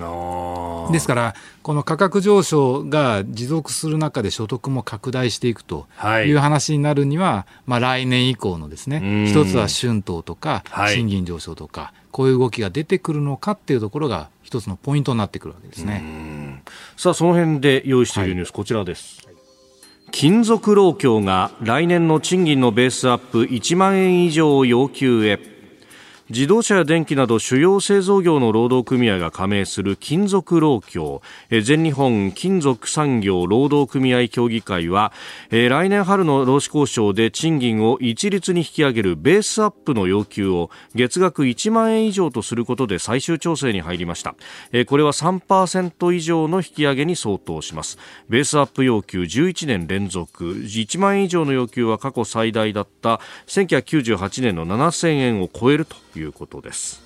[0.93, 16.63] ですから、この価格上昇が持続する中で所得も拡大していくとはいいう話になるには、まあ、来年以降のですねうん、一つは春闘とかはい賃金上昇とか、こういう動きが出てくるのかっていうところが一つのポイントになってくるわけですね。
[16.97, 19.27] さあ、その辺で用意しているニュース、こちらです。
[20.13, 25.52] 金属労協が来年の賃金のベースアップ1万円以上を要求へ。
[26.33, 31.21] 自動車や電機など主要製造業の労働組合が加盟する金属労協。
[31.51, 35.13] 全日本金属産業労働組合協議会は
[35.51, 44.35] 来年春の労使交渉で賃金を一律に引き上げるベースアップの要求を月額1万円以上とすることで最終調整に入りました。
[44.87, 47.99] これは3%以上の引き上げに相当します。
[48.31, 50.55] ベースアップ要求11年連続。
[50.55, 55.97] 1万円以上の要求は過去最大だった1998年の7000円を超えると。
[56.19, 57.03] いうことです。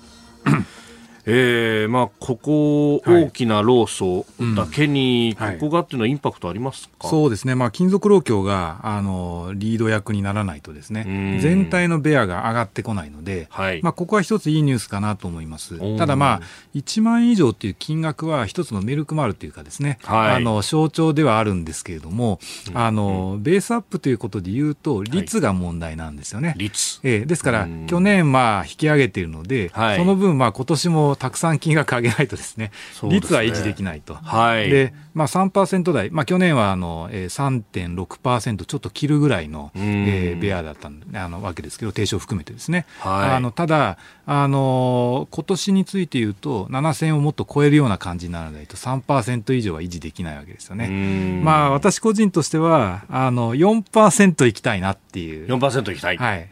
[1.29, 15.97] えーまあ、ここ、大きな労組だけに、ここがっていうのはインパクトありますか、そうですね、まあ、金属労協があのリード役にならないとですね、全体のベアが上がってこないので、はい、まあ、ここは一ついいニュースかなと思います。
[15.97, 16.41] ただ、まあ、
[16.75, 22.39] 1万円以上っていう金額は一つのメルクマールというかですね、はい、あの象徴ではあるんですけれども、
[22.73, 26.55] あのベースアップということで言うと、率が問題なんですよね。
[26.57, 27.01] 率。
[27.03, 34.15] えー、ですから、去年、まあ、引き上げているので、はい、その分、まあ、今年もたくさん金額上げないとですね、すね率は維持できないと。
[34.15, 42.85] はい、で、まあ、3%台、まあ、去年はあの、えー、3.6%ちょっと切るぐらいの、えー、ベアだったあのわけですけど、低消含めてですね。
[42.99, 51.41] はい、あのただ、あの今年について言うと、7000をもっと超えるような感じにならないと3%以上は維持できないわけですよね。
[51.43, 55.47] まあ、私個人としては、あの4%いきたいなっていう。
[55.47, 56.17] 4%いきたい。
[56.17, 56.49] はい。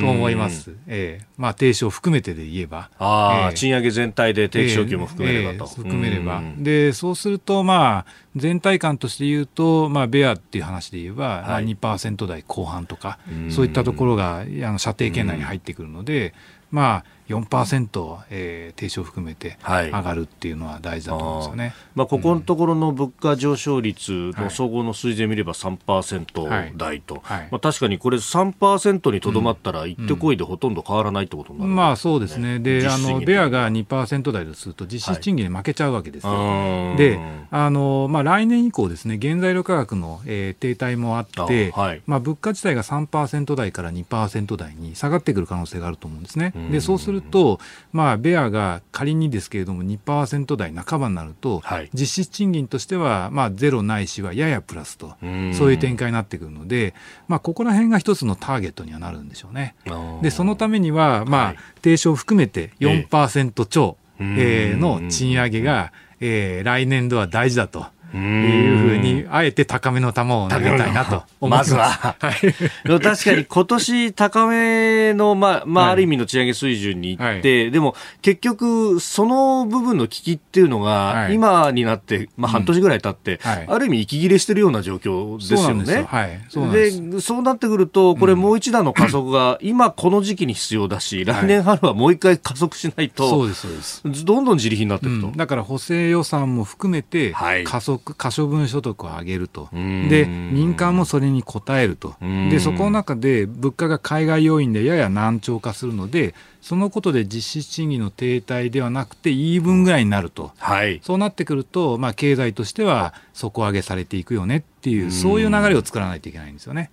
[0.00, 0.74] と思います。
[0.86, 2.90] ええまあ、低消含めてで言えば。
[2.98, 5.56] ああ、えー、賃上げ全体で定期昇給も含めればと。
[5.56, 6.42] えー、含めれば。
[6.58, 13.18] で、そうすると、まあ、全体感として言うと、まあ、ベアっていう話で言えば、はいまあ、2%台後半とか、
[13.50, 16.34] そういったところがあの射程圏内に入ってくるので、
[16.70, 27.40] まあ、4%、えー、低消含めて上がるっていうのは大事だと思うんですよね、はい、まあ、ここのところの物価上昇率の総合の数字で見れば3%台と、はい。
[27.40, 31.72] はい、まあ、確かにこれ3%にとどまったら行ってこいでほとんど変わらないってことになる、ね。
[31.72, 36.96] うん、まあそうですね、であのベアが2%台とすると実質賃金に負けちゃうわけですよ。
[36.96, 37.18] で
[37.50, 41.72] あの、まあ、来年以降ですね原材料価格の、えー、停滞もあって、
[42.06, 46.52] まあ、物価自体が3%台から2%台に下がってくる可能性があると思うんですね。
[46.70, 47.58] でそうすると、
[47.92, 56.94] まあ、ベアが仮にですけれども2%台半ばになると、はい、実質賃金としては、まあ、ゼロないしはややプラスと、そういう展開になってくるので、
[57.28, 59.74] まあ、ここら辺が一つのターゲットにはなるんでしょうね。
[60.22, 67.86] で、そのためには、まあ、はい、低消含めて4%超、えー、えー、の賃上げが、えー、来年度は大事だと。
[68.16, 71.74] いうふうに、あえて高めの球を投げたいなと思います。
[71.74, 72.16] まずは。
[72.18, 86.06] はい、確かに今年高めの、まあ、まあ、ある意味の賃上げ水準に行って、はい、でも結局、その部分の危機っていうのが、今になって、まあ、半年ぐらい経って、ある意味息切れしてるような状況ですよね。
[86.08, 86.40] はい、
[86.72, 93.82] でそうなってくると、これもう一段の加速が、今この時期に必要だし、来年春はもう一回加速しないと、そうです、そうで
[94.16, 94.24] す。
[94.24, 95.32] どんどん自利品になっていくと。
[95.36, 116.90] だから補正予算も含めて、加速可処分所得を上げると、で民間もそれに応えると、でそこの中で物価が海外要因でやや難聴化するので、そのことで実質賃金の停滞ではなくて、イーブンぐらいになると、はい、そうなってくると、まあ、経済としては底上げされていくよねっていう、そういう流れを作らないといけないんですよね。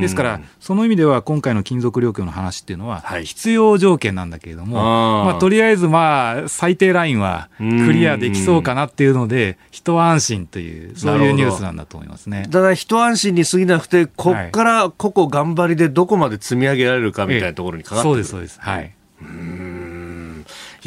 [0.00, 12.48] ですから、その意味では、今回の金属料金の話っていうのは、必要条件なんだけれども、はい、まあ、とりあえず、まあ、最低ラインはクリアできそうかなっていうので、一安心という、そういうニュースなんだと思いますね。
[12.50, 18.60] ただ、一安心に過ぎなくて、こっから個々頑張りでどこまで積み上げられるかみたいなところにかかってくる、ええ、そうです、そうです。
[18.60, 18.94] はい。
[19.20, 19.97] うん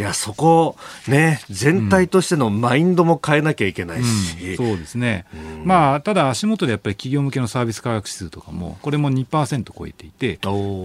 [0.02, 4.50] いやそこ、ね、全体としてのマインドも変えなきゃいけないし、うん。
[4.50, 5.26] うん、そうですね、
[5.64, 10.40] まあ、ただ、足元でやっぱり企業向けのサービス価格指数とかも、これも2%超えていて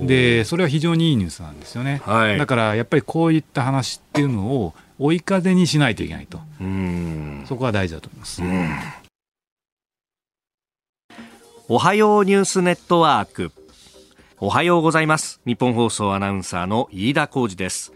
[0.05, 6.39] で、それは非常にいいニュースなんですよね、はい、だからやっぱりこういった話っていうのを追い風にしないといけないと、
[7.49, 8.43] そこは大事だと思います。
[11.69, 13.51] おはようニュースネットワーク。
[14.39, 15.41] おはようございます。
[15.47, 17.93] 日本放送アナウンサーの飯田浩二です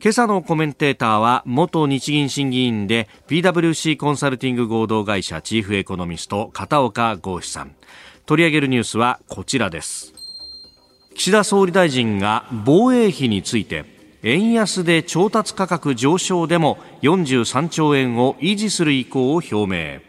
[0.00, 7.74] 今朝のコメンテーターは元日銀審議員で PWC コンサルティング合同会社チーフエコノミスト片岡剛志さん。
[8.24, 10.14] 取り上げるニュースはこちらです。
[11.16, 13.86] 岸田総理大臣が防衛費について
[14.22, 20.00] 円安で調達価格上昇でも43兆円を維持する意向を表明。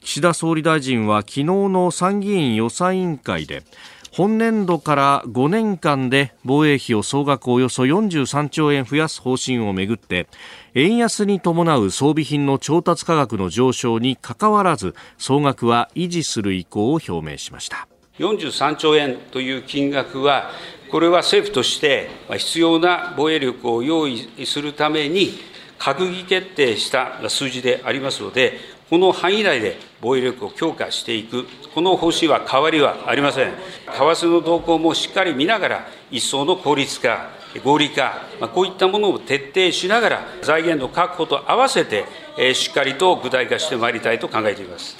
[0.00, 3.64] 岸田総理大臣は昨日の参議院予算委員会で
[4.12, 10.26] 本年度から5年間で防衛費を総額およそ43兆円増やす方針をめぐって
[10.74, 17.88] 円安に伴う装備品の調達価格の上昇にかかわらず総額は維持する意向を表明しました。
[18.18, 20.50] 43兆円という金額は
[20.90, 25.32] これは政府として必要な防衛力を用意するために
[25.78, 28.58] 閣議決定した数字でありますので
[28.90, 33.52] この範囲内で防衛力を強化していく、この方針は変わりはありません。
[33.52, 37.30] 為替の動向もしっかり見ながら、一層の効率化、
[37.62, 38.22] 合理化、
[38.54, 42.06] こういったものを徹底しながら、財源の確保と合わせて、
[42.54, 44.96] しっかりと具体化してまいりたいと考えています。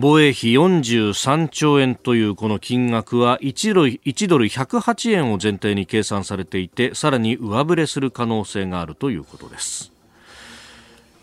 [0.00, 9.97] 防衛費43兆円というこの金額は1ドル ,1 ドル108円を前提に計算されていてさらに上振れする可能性があるということです。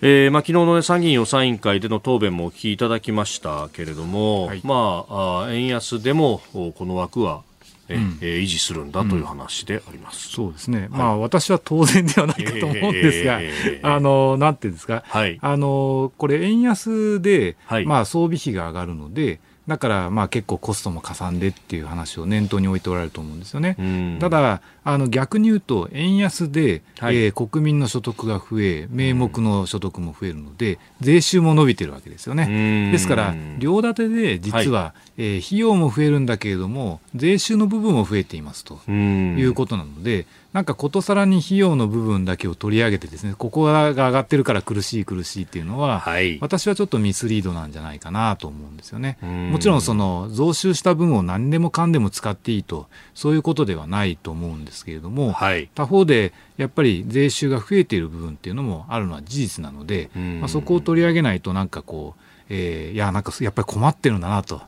[0.08, 7.42] えーまあ、昨日の、ね、参議院予算委員会での答弁もお聞きいただきましたけれども、はい、まあ、あ円安でもこの枠は
[7.90, 24.18] え、うん、えー、維持するんだという話であります、うん、そうですね、はい、まあ、私は当然ではないかと思うんですが、えー、あのなんていうんですか、はい、あのこれ、円安で、はい、まあ、装備費が上がるので、だからまあ結構コストもかさんでっていう話を念頭に置いておられると思うんですよね。
[24.20, 32.92] ただあの逆に言うと円安で、はい、えー、国民の所得が増え名目の所得も増えるので税収も伸びてるわけですよね。
[32.92, 40.26] ですから両立てで実は、はい、えー、費用も増えるんだけれども税収の部分も増えていますということなので。
[40.56, 49.18] なんかことさらに費用の部分だけを取り上げてですねここが上がってるから苦しい苦しいっていうのは、はい、私はちょっとミスリードなんじゃないかなと思うんですよね。
[49.52, 64.62] もちろんその増収した分を何でもかんでも使っていいとそういうことではないと思うんですけれども、はい、他方でやっぱり税収が増えている部分っていうのもあるのは事実なので、まあ、そこを取り上げないとなんかこうえー、いや、なんかやっぱり困ってるんだなと、うん、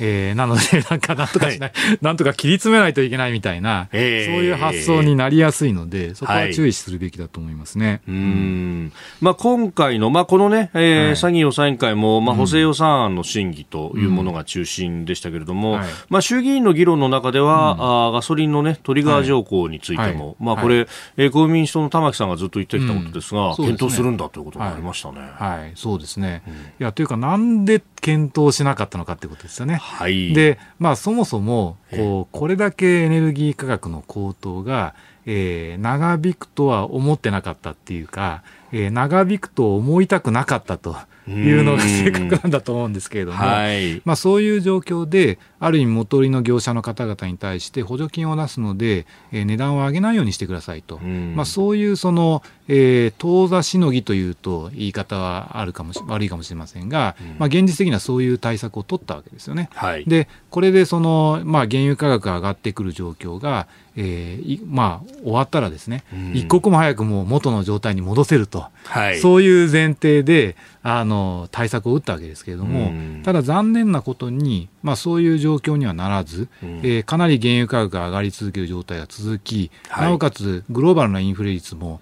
[0.00, 7.86] えー、なので、なんかなんとかしない、はい、なんとか切り詰めないといけないみたいな、えー、そういう発想になりやすいので、そこは注意するべきだと思いますね。
[7.88, 8.92] はい、うん。
[9.20, 15.80] まあ、今回の、まあ、このね、えー、はい、参議院予算委員会も、まあ、補正予算案の審議というものが中心でしたけれども、うん、
[16.10, 25.20] まあ、衆議院の議論の中では、うん、あガソリンのね、トリガー条項についても、まあ、これ、えー、国民民主党の玉木さんがずっと言ってきたことですが、うん、検討するんだということがありましたね。
[25.20, 26.42] はい、そうですね。
[26.80, 29.76] いや、というか、なんで検討しなかったのかってことですよね。
[29.76, 38.42] はい、で、まあ、そもそもこうこれだけエネルギー価格の高騰が、えー、長引くとは思ってなかったっていうか、
[38.72, 40.96] えー、長引くと思いたくなかったと。
[41.28, 59.70] いうのが正確なんだと思うんですけれども、はい、まあ、そういう状況で、ある意味元売りの業者の方々に対して補助金を出すので、えー、値段を上げないようにしてくださいと、まあ、そういうその、えー、当座しのぎというと言い方はあるかもし悪いかもしれませんが、まあ、現実的にはそういう対策を取ったわけですよね。
[59.72, 66.02] はい、でこれでその、まあ、原油価格が上がってくる状況が、えーまあ、終わったらですね、
[66.34, 72.92] 一刻も早くもう元の状態に戻せると、はい、そういう前提であの対策を打ったわけですけれども、
[73.22, 82.00] ただ残念なことに、まあ、そういう状況にはならず、うん、えー、かなり原油価格が上がり続ける状態が続き、はい、なおかつグローバルなインフレ率も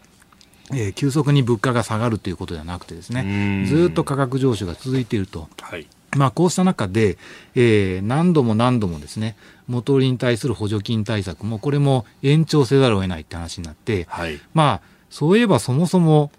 [0.73, 5.87] えー、急速に物価が下がるということではなくてですねずっと価格上昇が続いていると、はい、
[6.17, 7.19] まあ、こうした中で、
[7.55, 9.37] えー、何度も何度もですね
[9.69, 14.81] 元売りに対する補助金対策もこれも延長せざるを得ないって話になって、はい、まあ
[15.11, 16.31] そういえばそもそも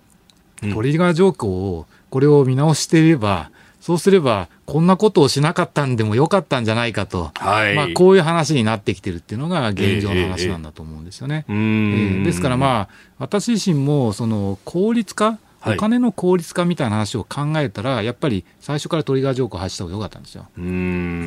[0.74, 3.52] トリガー条項をこれを見直していれば、
[3.82, 11.46] そうすれば、こんなことをしなかったんでもよかったんじゃないかと、はい、まあ、こういう話になってきてるっていうのが現状の話なんだと思うんですよね。
[11.50, 20.48] えー、えー、ですから、まあ、私自身もその効率化お金の効率化みたいな話を考えたら、やっぱり最初からトリガー条項を発した方がよかったんですよ。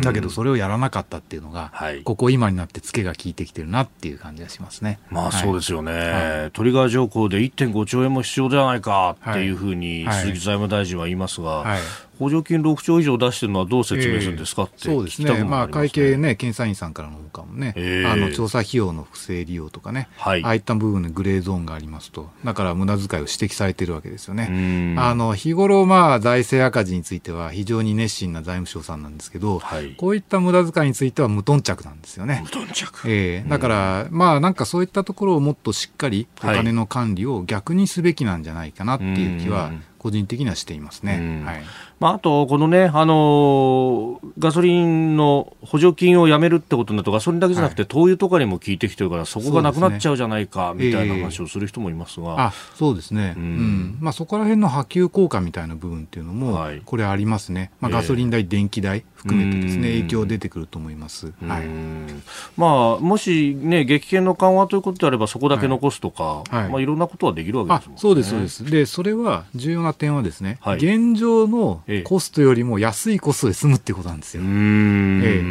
[0.02, 4.98] だけど、それをやらなかったっていうのが、はい、ここ今になってツケが効いてきてるなっていう感じがしますね。
[5.10, 11.78] まあ、そうですよね、はい、トリガー条項で1.5兆円も必要ではないかっていうふうに鈴木財務大臣は言いますが、
[12.18, 24.96] 補助金6兆以上出してるのはどう説明するんですかって、そうですね、まあ、会計ね、検査院さんからのほかもね、えー、あの調査費用の不正利用とかね、はい、ああいった部分でグレーゾーンがありますと、だから無駄遣いを指摘されてるわけですよね。
[24.98, 32.40] あの日頃、まあ、財政赤字については非常に熱心な財務省さんなんですけど、はい、こういった無駄遣いについては無頓着なんですよね。
[32.44, 41.42] 無頓着、えー、だから、まあ、なんかそういったところをもっとしっかりお金の管理を逆にすべきなんじゃないかなっていう気は、個人的にはしていますね。
[41.44, 41.64] はい
[42.00, 52.26] まあ、あと、このね、あのー、ガソリンの補助金をやめるってことになると、ガソリンだけじゃなくて、灯油とかにも効いてきてるから、そこがなくなっちゃうじゃないか、みたいな話をする人もいますが。
[52.26, 57.70] えー、あそうですね、うん、うん、まあ、そこら辺の波及効果みたいな部分っていうのも、はい、これありますね。
[57.80, 61.32] まあ、ガソリン代、えー、電気代含めてですね、影響出てくると思います。
[61.46, 61.66] はい。
[62.56, 68.00] まあ、もしね、激変の緩和ということであれば、そこだけ残すとか、はい、まあ、いろんなことはできるわけですもんね。
[68.00, 68.70] そうです、そうです。
[68.70, 74.42] で、それは、重要な点はですね、はい、現状のコストよりも安いコストで済むってことなんですよ。
[74.44, 75.42] え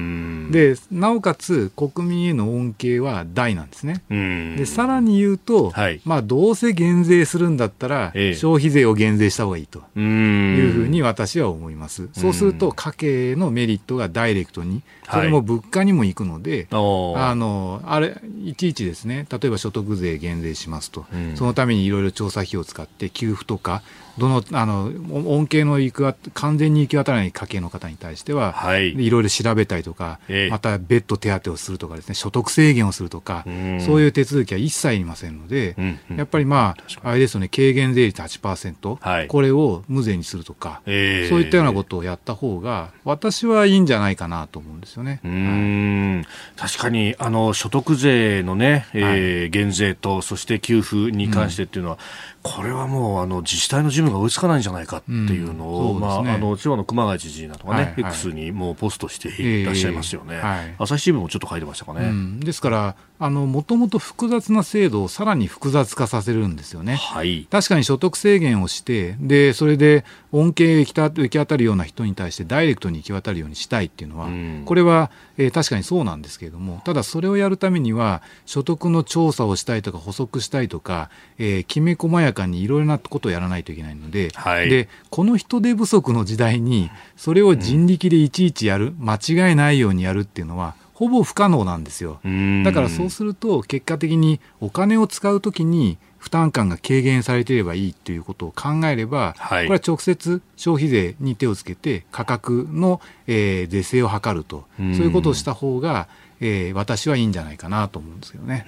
[0.49, 4.03] え、でなおかつ国民への恩恵は大なんですね。
[4.09, 9.83] でさらに言うと、はい、まあ、どうせ減税するんだったら、消費税を減税した方がいいと。
[9.95, 12.09] いうふうに私は思います。
[12.13, 14.81] そうすると家計のメリットがダイレクトに
[15.11, 19.27] それも物価にもいくので、はい、あのあれいちいちですね。
[19.29, 21.05] 例えば所得税減税しますと、
[21.35, 23.83] そのためにいろいろ調査費を使って給付とか
[24.17, 45.21] どのあの恩恵の行く完全に行き渡らない家計の方に対しては、はい、いろいろ調べたりとか、えー、また別途手当をするとかですね所得制限をするとか、うそういう手続きは一切いりませんので、うんうん、やっぱりまああれですよね軽減税率8%、はい、これを無税にするとか、えー、そういったようなことをやった方が私はいいんじゃないかなと思うんですよね。
[45.23, 46.25] うん。
[46.55, 62.07] 確かにあの所得税のね、えー、減税とそして給付に関してっていうのは、うんこれはもうあの自治体の事務が追いつかないんじゃないかっていうのを、うんね、まあ、あの千葉の熊谷知事などがね、はいはい、X にもうポストしていらっしゃいますよね、えーはい、朝日新聞もちょっと書いてましたかね。
[62.07, 66.95] うん、ですからもともと複雑な制度をさらに複雑化させるんですよね。
[66.95, 92.21] はい、確かに所得制限をしてでそれで恩恵を行き渡るような人に対してダイレクトに行き渡るようにしたいっていうのは、うん、これは、えー、確かにそうなんですけれどもただそれをやるためには所得の調査をしたいとか補足したいとか、えー、きめ細やかにいろいろなことをやらないといけないのではい、でこの人手不足の時代にそれを人力でいちいちやる、間違いないようにやるっていうのはほぼ不可能なんですよ。
[92.63, 104.63] だからそうすると結果的にお金を使うときに負担感が軽減されていればいいということを考えれば、はい、これは直接消費税に手をつけて価格の、えー、是正を図ると。
[104.77, 106.07] そういうことをした方が、
[106.39, 108.65] えー、私はいいんじゃないかなと思うんですけどね。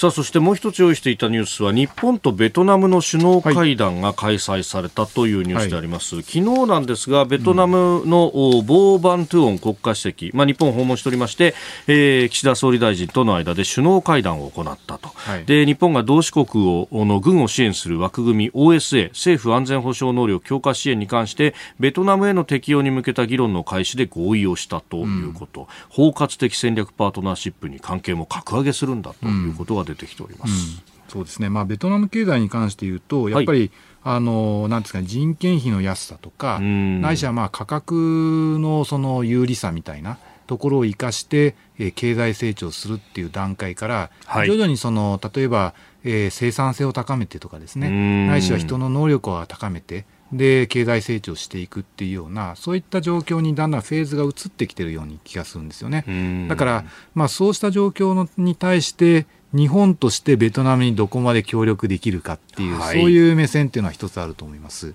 [0.00, 8.30] さあそしてもう一つ用意していたニュースは日本とベトナムの首脳会談が開催されたというニュースであります、はい、昨日なんですがベトナムの
[8.64, 11.54] ボー・バン・トゥオン国家主席、まあ、日本を訪問しておりまして、
[11.86, 16.46] えー、岸田総理大臣との間で首脳会談を行ったと、はい、で日本が同志国
[16.90, 30.50] をの軍を支援する枠組み OSA 政府安全保障能力強化支援に関してベトナムへの適用に向けた議論の開始で合意をしたということ、うん、包括的戦略パートナーシップに関係も格上げするんだということが出てきております。
[30.50, 33.70] うん、そうですね、まあ、ベトナム経済に関して言うと、やっぱり、はい、
[34.16, 56.46] あのなんですか、ね、人件費の安さとか、ないしはまあ価格のその有利さみたいなところを生かして、えー、経済成長するっていう段階から、はい、徐々にその例えば、えー、生産性を高めてとかですね、ないしは人の能力を高めて、で経済成長していくっていうようなそういった状況にだんだんフェーズが移ってきてるように気がするんですよね。
[56.48, 56.84] だから、
[57.14, 64.94] まあ、そうした状況のに対して日本としてベトナムにどこまで協力できるかっていう、はい、そういう目線っていうのは一つあると思います。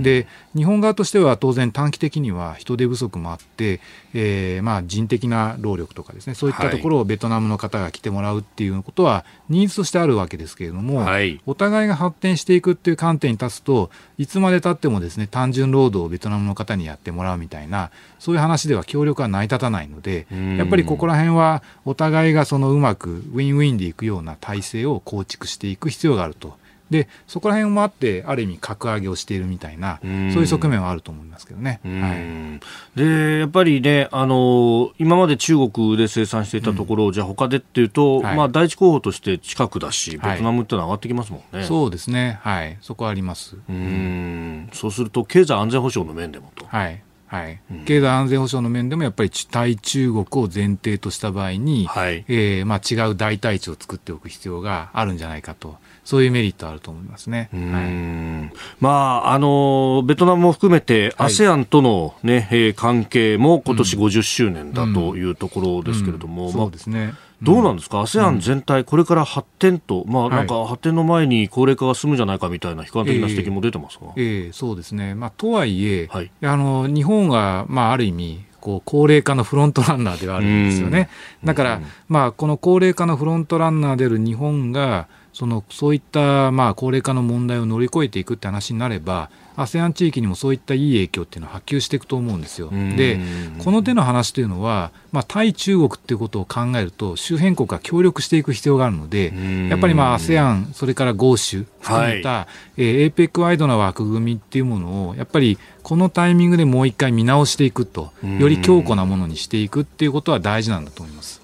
[0.00, 3.80] で、日本側としては当然短期的には人手不足もあって、
[4.14, 17.90] えー、まあ人的な労力とかですね、そういったところをベトナムの方が来てもらうっていうことはニーズとしてあるわけですけれども、はい、お互いが発展していくっていう観点に立つと、いつまでたってもですね、単純労働をベトナムの方にやってもらうみたいな、
[18.20, 26.56] そういう話では協力は成り立たないので、やっぱりここら辺はお互いがそのうまくウィンウィンでいくような体制を構築していく必要があると。
[26.90, 31.80] でそこら辺もあってある意味格上げをしているみたいなそういう側面はあると思いますけどね。
[31.82, 32.60] は
[32.96, 41.58] い、でやっぱりねあの今まで中国で生産していたところを、うん、じゃあ他でっていうと、はい、まあ第一候補として近くだしベトナムってのは上がってきますもんね。
[41.60, 42.38] はい、そうですね。
[42.42, 42.76] はい。
[42.80, 43.56] そこはあります。
[43.68, 44.68] うん。
[44.72, 46.66] そうすると経済安全保障の面でもと。
[46.66, 47.02] はい。
[47.26, 55.76] はい、経済安全保障の面でもやっぱり対中国を前提とした場合に、はい、えー、まあ、違う代替地を作っておく必要があるんじゃないかと。
[56.04, 57.48] そういうメリットあると思いますね。
[57.52, 58.90] はい、ま
[59.24, 67.14] あ、あの、ベトナムも含めて、ASEAN とのね、はい、関係も今年50周年だというところですけれども、そうですね。
[67.42, 81.10] どうなんですか、ASEAN 全体、これから発展と、まあ、なんか発展の前に高齢化が進むんじゃないかみたいな悲観的な指摘も出てますか、えー、えー、そうですね、まあ、とはいえ、はい、あの日本が、まあ、ある意味、こう高齢化のフロントランナーではあるんですよね。
[81.44, 92.70] だから、まあ、この高齢化のフロントランナーである日本が、そのそういったまあ高齢化の問題を乗り越えていくって話になれば ASEAN 地域にもそういったいい影響っていうのは波及していくと思うんですよ。
[92.70, 93.18] で
[93.58, 99.32] この手の話というのは、まあ、対中国っていうことを考えると周辺国が協力していく必要があるので
[99.68, 111.42] やっぱりまあ ASEAN それから豪州含めた、はい、えー、APEC ワイドな枠組みっていうものをやっぱりこのタイミングでもう一回見直していくとより強固なものにしていくっていうことは大事なんだと思います。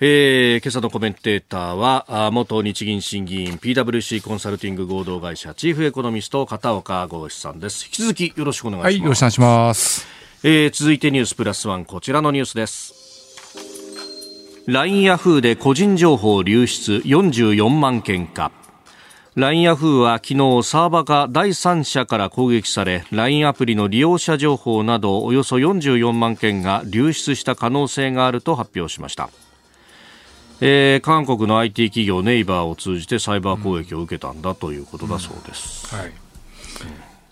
[0.00, 7.84] えー、今朝のコメンテーターは元日銀審議員 PWC コンサルティング合同会社チーフエコノミスト片岡剛志さんです。
[7.86, 10.06] 引き続きよろしくお願いします、はい、よろしくお願いします、
[10.44, 12.94] えー、続いてニュースプラスワンこちらのニュースです。
[14.68, 18.52] LINE ヤフーで個人情報流出44万件か。
[19.34, 29.30] LINE ヤフーは昨日サーバーが第三者から攻撃され LINE アプリの利用者情報などおよそ44万件が流出した可能性があると発表しました
[30.60, 35.94] えー、韓国の IT 企業ネイバーを通じてサイバー攻撃を受けたんだということだそうです。
[35.94, 36.12] はい。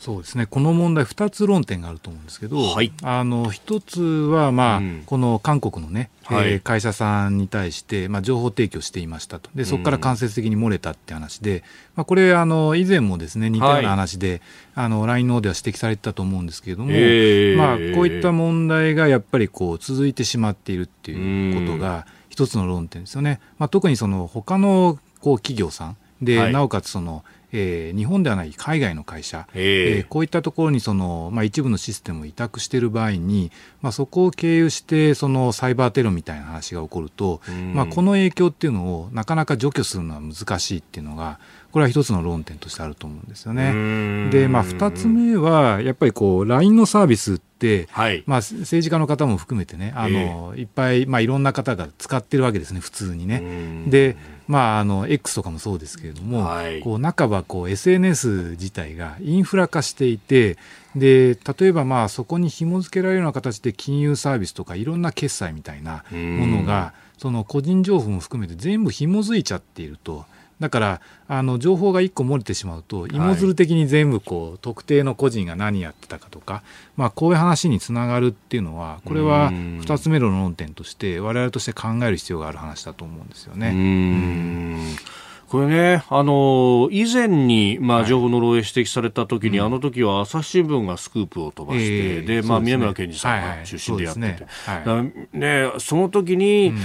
[0.06, 0.46] そうですね。
[0.46, 11.62] この問題、2つ論点があると思うんですけど、はい、あの1つは、まあ、うん、この韓国のね、はい、えー、会社さんに対して、まあ、情報提供していましたと、でそこから間接的に漏れたって話で、うん、
[11.96, 14.42] まあ、これあの、以前もですね似たような話で、
[14.74, 22.06] はい、あの LINE の方では指摘されてたと思うんですけれども、えー、まあ、こういった問題がやっぱりこう続いてしまっているっていうことが、
[22.36, 23.40] 一つの論点ですよね。
[23.58, 25.96] まあ、特にその他のこう企業さん。
[26.20, 37.40] で、はい、なおかつそのえー、日本ではない海外の会社、えー、こういったところにその、まあ、一部のシステムを委託している場合に、まあ、そこを経由してそのサイバーテロみたいな話が起こると、
[37.72, 41.38] まあ、この影響っていうのをなかなか除去するのは難しいっていうのが
[41.76, 44.30] これは一つの論点としてあると思うんですよね。
[44.30, 53.42] で、まあ、二つ目はやっぱりこう LINE のサービスって、はい、まあ、政治家の方も含めてねあの、えー、いっぱい、まあ、いろんな方が使ってるわけですね普通にね。
[53.88, 54.16] で
[54.48, 60.56] まあ、あの X とかもそうですけれども、はい、こう半ばこう SNS 自体がインフラ化していて
[60.94, 70.24] で例えばまあそこに紐付けられるような形で金融サービスとかいろんな決済みたいなものがその個人情報も含めて全部紐づいちゃっていると。
[70.60, 76.62] だからあの情報が1個漏れてしまうと芋づる的に全部こう、特定の個人が何やってたかとか、
[76.96, 83.72] まあ、こういう話につながるっていうのはこれは2つ目の論点として我々として考える必要がある話だと思うんですよね。
[85.50, 94.88] うんこれね、あの以前に、まあ、情報の漏洩指摘された時に、はい、あの時は朝日新聞がスクープを飛ばして、えー、で、まあ、宮村健二さんが出身でやってて、はい。
[94.88, 96.76] はい、ね、その時に、うん、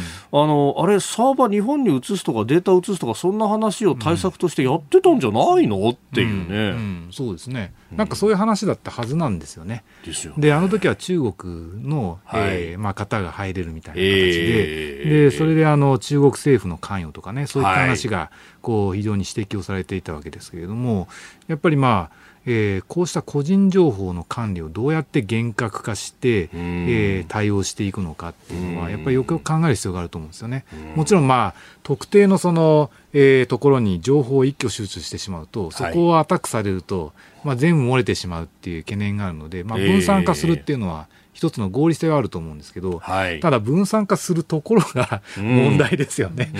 [0.43, 6.57] あの、あれ、サーバー日本に移すとかデータ移すとか、そんな話を対策としてやってたんじゃないのっていうね、うん。
[6.57, 7.73] うん、そうですね。
[7.91, 9.83] なんかそういう話だったはずなんですよね。
[10.05, 18.31] ですよ、ね、で、あの時は中国の、はい、えー、まあ、方が入れるみたいな形で、えー、で、それであの中国政府の関与とかね、そういった話が、
[18.61, 21.07] こう非常に指摘をされていたわけですけれども、
[21.47, 30.65] やっぱりまあ、えー、こうした個人情報の管理をどうやって厳格化して、えー、対応していくのかっていうのは、やっぱりよく考える必要があると思うんですよね。
[30.95, 37.11] もちろん、まあ、特定のその、えー、ところに情報を一挙集中してしまうと、そこをアタックされると、は
[37.43, 46.51] い、まあ、全部漏れてしまうっていう懸念があるので、まあ、分散化するっていうのは、えー一つの合理性はあると思うんですけど、はい、ただ分散化するところが問題ですよね。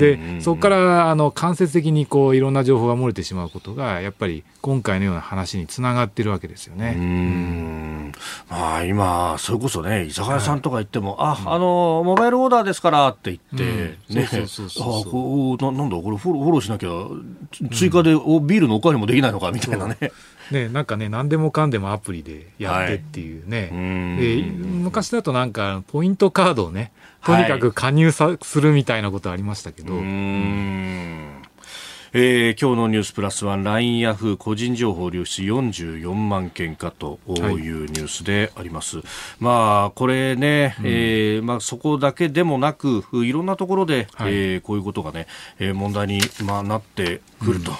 [0.00, 6.96] でそこからあの間接的にこういろんな情報が漏れてしまうことがやっぱり今回のような話につながってるわけですよね。
[8.48, 19.96] まあ、今、それこそね、居酒屋さんとか行っても、はい、あ、あの、モバイルオーダーですからって言って、うん、ね、そうそうそうななんだ、これフォローフォローしなきゃ、追加で、うん、ビールのおかわりもできないのかみたいなね。
[20.50, 26.92] ね、なんかね、何でもかんでもアプリでやってっていうね、はい、で昔だとなんか、ポイントカードをね、
[27.24, 29.94] とにかく加入さ、はい、するみたいなことありましたけど。
[29.94, 31.35] うん
[32.18, 38.96] えー、今日のニュースプラスは LINE ヤフー個人情報流出44万件かというニュースであります。
[38.96, 39.06] はい、
[39.38, 45.26] まあ、これね、うん、えー、まあ、そこだけでもなく、いろんなところで、はい、えー、こういうことがね、
[45.58, 47.72] えー、問題に、まあ、なってくると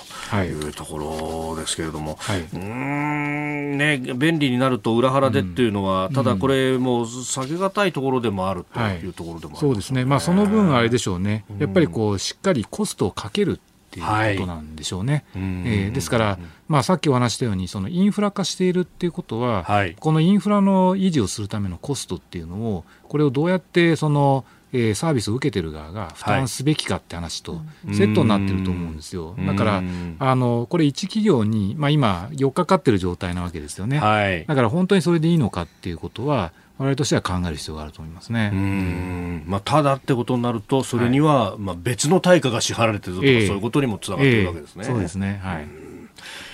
[0.44, 0.52] い。
[0.52, 10.04] うところですけれども、はい、うんね、便利になると裏腹でっていうのは、うん、ただこれもう避けがたいところでもあるというところでも、ね、そうですね。
[10.04, 11.46] まあ、その分あれでしょうね。
[11.58, 13.60] やっぱりこう、しっかりコストをかける
[14.00, 15.24] っていうことなんでしょうね。
[15.34, 16.38] はい、えー、ですから、
[16.68, 27.60] まあ、さっきお話したようにそのインフラ化しているっていうことは、はい、このインフラの維持をするためのコストっていうのをこれをどうやってそのえー、サービスを受けてる側が負担すべきかって話と
[27.92, 29.34] セットになってると思うんですよ。
[29.46, 29.82] だから、
[30.18, 33.98] あの、これ一企業に、まあ今、4日かかってる状態なわけですよね。
[33.98, 38.50] はい、だから本当にそれでいいのかっていうことは、我々としては考える必要があると思いますね。
[38.52, 44.84] うんまあ、ただってことになると、それには、はい、まあ、別の対価が支払われてるとか、えー、そういうことにもつながってるわけですね。
[44.84, 45.40] えー、そうですね。
[45.42, 45.66] はい。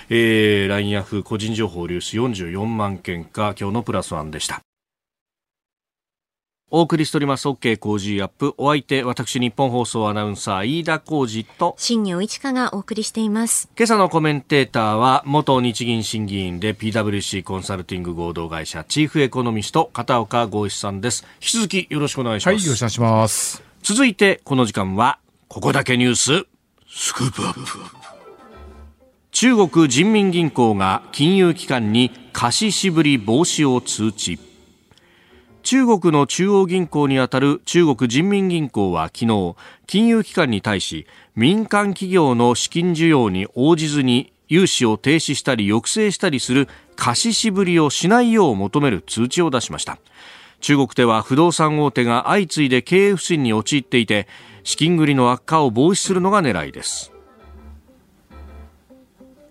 [0.09, 4.61] えー、LINE ヤフー個人情報流出44万件か、今日のプラスワンでした。
[6.75, 7.47] お送りしております。
[7.47, 8.55] OK 工事アップ。
[8.57, 13.69] お相手私日本放送アナウンサー飯田浩二と新業一華がお送りしています。
[13.77, 21.23] 今朝のコメンテーターは元日銀審議員で PWC コンサルティング合同会社チーフエコノミスト片岡剛一さんです。
[21.35, 22.55] 引き続きよろしくお願いします。
[22.55, 23.63] はいよろしくお願いします。
[23.83, 25.19] 続いてこの時間は
[25.49, 26.47] ここだけニュース
[26.89, 27.77] スクープアップ。
[29.29, 34.39] 中国人民銀行が金融機関に貸し渋り防止を通知
[35.63, 39.55] 中国の中央銀行にあたる中国人民銀行は昨日
[39.87, 49.99] 金融機関に対し民間企業の資金需要に応じずに融資を停止したり抑制したりする貸し渋りをしないよう求める通知を出しました。
[50.59, 54.27] 中国では不動産大手が相次いで経営不振に陥っていて
[54.63, 57.12] 資金繰りの悪化を防止するのが狙いです。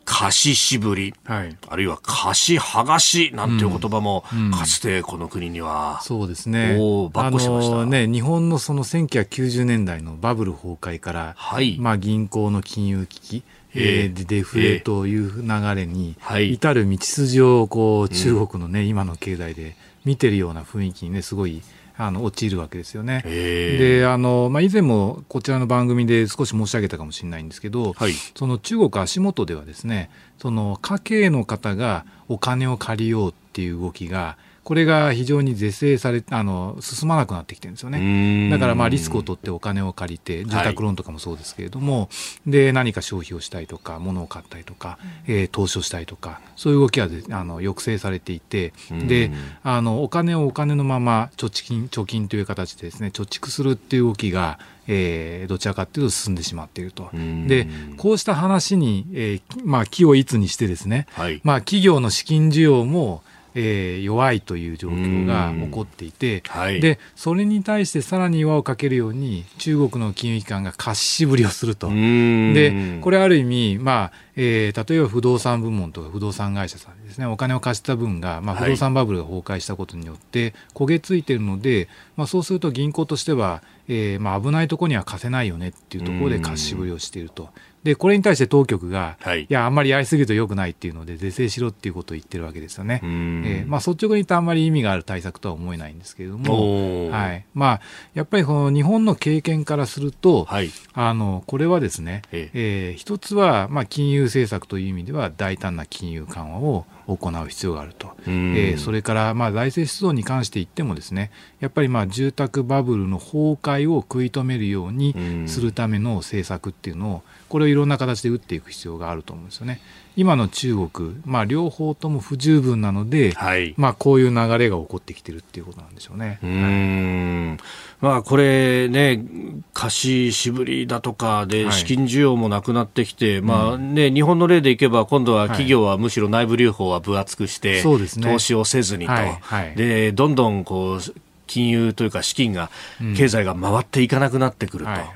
[0.05, 6.79] 貸ししぶり、はい、あるいは貸し剥がしなんていう言葉も、うん、かつてこの国には、そうですね。
[7.13, 7.87] ばっこしました。
[7.87, 13.43] ね、日本のその1990年代のバブル崩壊から、はい、まあ銀行の金融危機、
[13.75, 16.17] えー、デフレという流れに
[16.51, 21.63] 至る道筋をこう中国のね、今の経済で見てるような雰囲気にねすごい
[21.97, 23.23] あの陥るわけですよね。
[23.25, 38.49] であの、まあ、以前もこちらの番組で少し申し上げたかもしれないんですけど、はい、その中国足元ではですねその家計の方がお金を借りようっていう動きがこれが非常に是正されあの進まなくなってきてるんですよね。
[38.51, 42.09] だからまあリスクを取ってお金を借りて住宅ローンとかもそうですけれども、は
[42.47, 48.73] い、で何か消費をしたいとか物を買ったりとか、えー、投資をしたいとかそういう動きはあの抑制されていて
[49.09, 49.33] で
[49.65, 54.59] あのお金をお金のまま貯金貯金という形でですね貯蓄するっていう動きが
[54.89, 57.09] えー、どちらかというと進んでしまっていると。
[57.47, 63.23] で、こうした話に、えー、まあ、気をいつにしてですね、はい、まあ、企業の資金需要も、
[63.55, 71.89] えー、弱いという状況が起こっていて、はい、でそれに対してさらに岩をかけるように中国の金融機関が貸しぶりをすると。
[71.89, 77.27] でこれある意味、まあえー、例えば不動産部門とか不動産会社さんにですね。
[77.27, 87.51] お金を貸した分が、まあ、不動産バブルが崩壊したことによって焦げついているので、まあ、そうすると銀行としては、えーまあ、危ないところには貸せないよねっていうところで貸しぶりをしていると。
[87.85, 93.01] でこれに対して当局が、はい、いや、あんまりやりすぎるとよくないっていうので、是正しろっていうことを言ってるわけですよね。
[93.03, 97.45] えーまあ、率直に言うとあんまり意味がある対策とは思えないんですけれども、はい。
[97.55, 97.81] まあ、
[98.15, 102.51] やっぱりこの日本の経験からすると、はい、あのこれはですね、え。
[102.55, 111.31] えー、一つは、まあ、金融政策という意味では大胆な金融緩和を行う必要があると、えー、それから、まあ、財政出動に関して言ってもですね
[111.61, 115.15] やっぱり、まあ、住宅バブルの崩壊を食い止めるように
[115.47, 119.81] するための政策っていうのをこれをいろんな形で打っていく必要があると思うんですよね。
[120.17, 126.39] 今の中国、まあ、両方とも不十分なので、はい、まあ、こういう流れが起こってきてるっていうことなんでしょうね。
[126.43, 127.59] うん。
[128.01, 129.25] まあ、これね、
[129.73, 139.39] 貸ししぶりだとかで資金需要もなくなってきて、はい、まあね、日本の例でいけば、今度は企業はむしろ内部留保は分厚くして、そうですね、投資をせずにと、はい。
[139.41, 141.01] はい、でどんどんこう
[141.47, 142.71] 金融というか資金が、
[143.17, 144.91] 経済が回っていかなくなってくると。
[144.91, 145.01] はい。
[145.01, 145.09] はい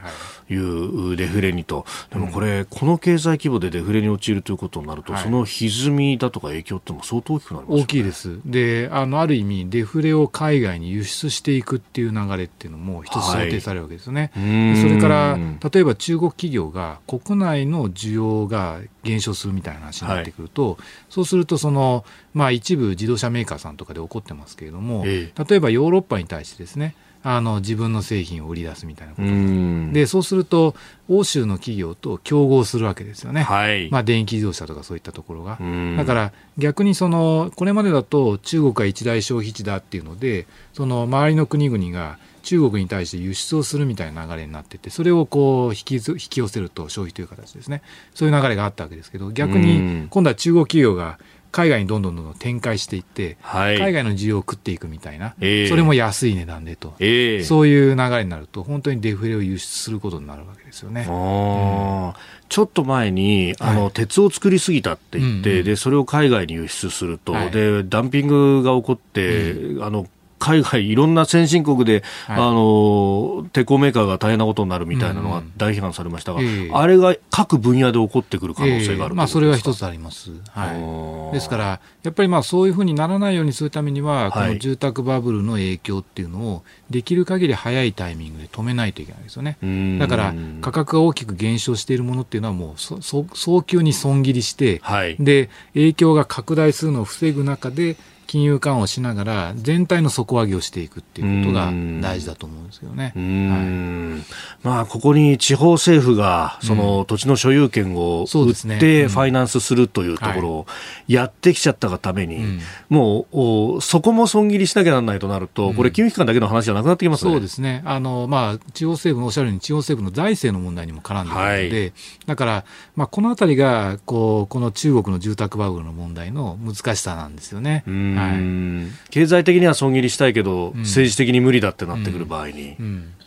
[0.49, 8.40] いうデフレにと、でもこれ、うん、この経済規模でデフレに陥るということになると、はい、その歪みだとか影響っても相当大きくなります、ね、大きいです。
[8.44, 14.30] であの、ある意味、デフレを海外に輸出していくっていう流れっていうのも一つ想定されるわけですよね。
[14.34, 15.38] はい、それから
[15.72, 20.76] 例えば中国企業が国内の需要が減少するみたいな話になってくると、はい、
[21.11, 26.94] そうするとその、まあ、一部自動車メーカーさんとかで起こってますけれども、ええ、例えばヨーロッパに対してですね
[27.29, 29.93] あの自分の製品を売り出すみたいなこと。
[29.93, 30.77] でそうすると
[31.09, 35.59] 欧州の企業と競合するわけですよね、はい、まあ、電気自動車とかそういったところが。
[35.97, 47.83] だから逆にそのこれまでだと中国が一大消費地だっていうのでその周りの国々が中国に対して輸出をするみたいな流れになっててそれをこう引き引き寄せると消費という形ですね。
[48.14, 51.18] そういう流れがあったわけですけど逆に今度は中国企業が
[51.57, 61.00] 海外にどんどんどんどん展開していって、はい、海外の需要を食っていくみたいな、えー、それも安い値段でと、えー、そういう流れになると、本当にデフレを輸出することになるわけですよね。
[61.00, 62.12] うん、
[62.50, 70.07] ちょっと前にあの、はい、鉄を作りすぎたって言って、うんうん、で、それを海外に輸出すると、はい、でダンピングが起こって、うん、あの
[70.39, 89.59] 海外、いろんな先進国で、はい、あの鉄鋼メーカーが大変なことになるみたいなのが大批判されましたが、うんあれが各分野で起こってくる可能性がある、えー、まあ、それは一つあります、はい、ですから、やっぱりまあそういうふうにならないようにするためには、この住宅バブルの影響っていうのを、できる限り早いタイミングで止めないといけないですよね。
[89.99, 97.97] だから、価格が大きく減少しているものっていうのは、もう早急に損切りして、はい、で影響が拡大するのを防ぐ中で、
[98.27, 103.12] 金融緩和をしながら全体の底上げをしていくっていうことが大事だと思うんですけどね。
[103.14, 110.66] はい、まあここに地方政府がその土地の所有権を売ってファイナンスするというところを
[111.09, 117.31] やってきちゃったがために、うん、もうそこも損切りしなきゃならないとなると、これ金融機関だけの話じゃなくなってきますね。
[117.31, 117.83] そうですね。
[117.85, 121.93] あのまあ地方政府のおっしゃるように地方政府の財政の問題にも絡んでくるので、はい、
[122.27, 122.64] だから
[122.97, 127.85] まあこのあたりがこうこの中国の住宅バブルの問題の難しさなんですよね。
[128.16, 132.76] はい、経済的には損切りしたいけど、うん、政治的に無理だってなってくる場合に、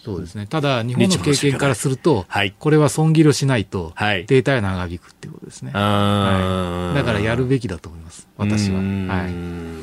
[0.03, 0.47] そうですね。
[0.47, 8.27] ただ日本の経験からすると、はい、これは損切りをしないと、はい、停滞は長引くっていうことですね、はい、だからやるべきだと思います。
[8.37, 8.77] 私は。
[8.79, 9.79] はい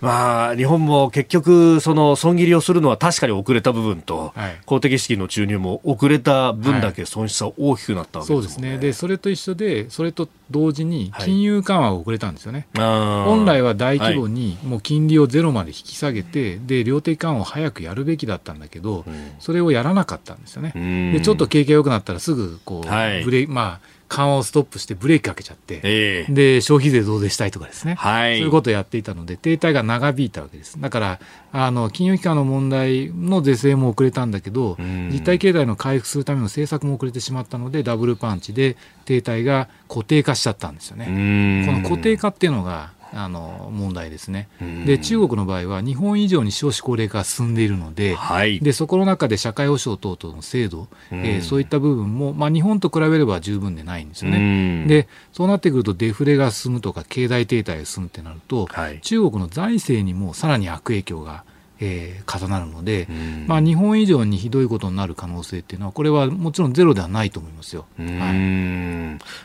[0.00, 8.78] まあ、日本も結局、その損切りをするのは確かに遅れた部分と、はい、公的資金の注入も遅れた分だけ損失は大きくなったわけです、ねはい、そうですね。
[8.78, 19.04] でそれと一緒で、それと同時に金融緩和が遅れたんですよね、はい、本来は大規模にもう金利をゼロまで引き下げて、で量的緩和を早くやるべきだったんだけど、
[19.38, 20.72] それをやらなかったんですよね。
[21.12, 30.80] でちょっと景気が良くなったらすぐこう、ブレまあ緩和をストップしてブレーキかけちゃって、えー、で消費税増税したいとかですね、はい、そういうことをやっていたので停滞が長引いたわけです。
[30.80, 31.20] だから
[31.52, 34.76] あの金融機関の問題の是正も遅れたんだけど
[35.10, 41.64] 実体経済の回復するための政策も遅れてしまったのでダブルパンチで停滞が固定化しちゃったんですよね。
[41.66, 44.48] この固定化っていうのがあの問題ですね。
[44.86, 54.84] で中国の場合は日本以上に少子高齢化が進んでいるのではい、でそこの中で社会保障等々の制度、えー、そういった部分も、まあ、日本と比べれば十分でないんですよね。
[54.86, 61.44] でそうなってくるとデフレが進むとか経済停滞が進むってなると、はい、中国の財政にもさらに悪影響が
[61.80, 63.08] えー、重なるので、
[63.46, 68.08] まあ、日本以上にひどいことになる可能性っていうのは、これはもちろんゼロではないと思いますよ、はい。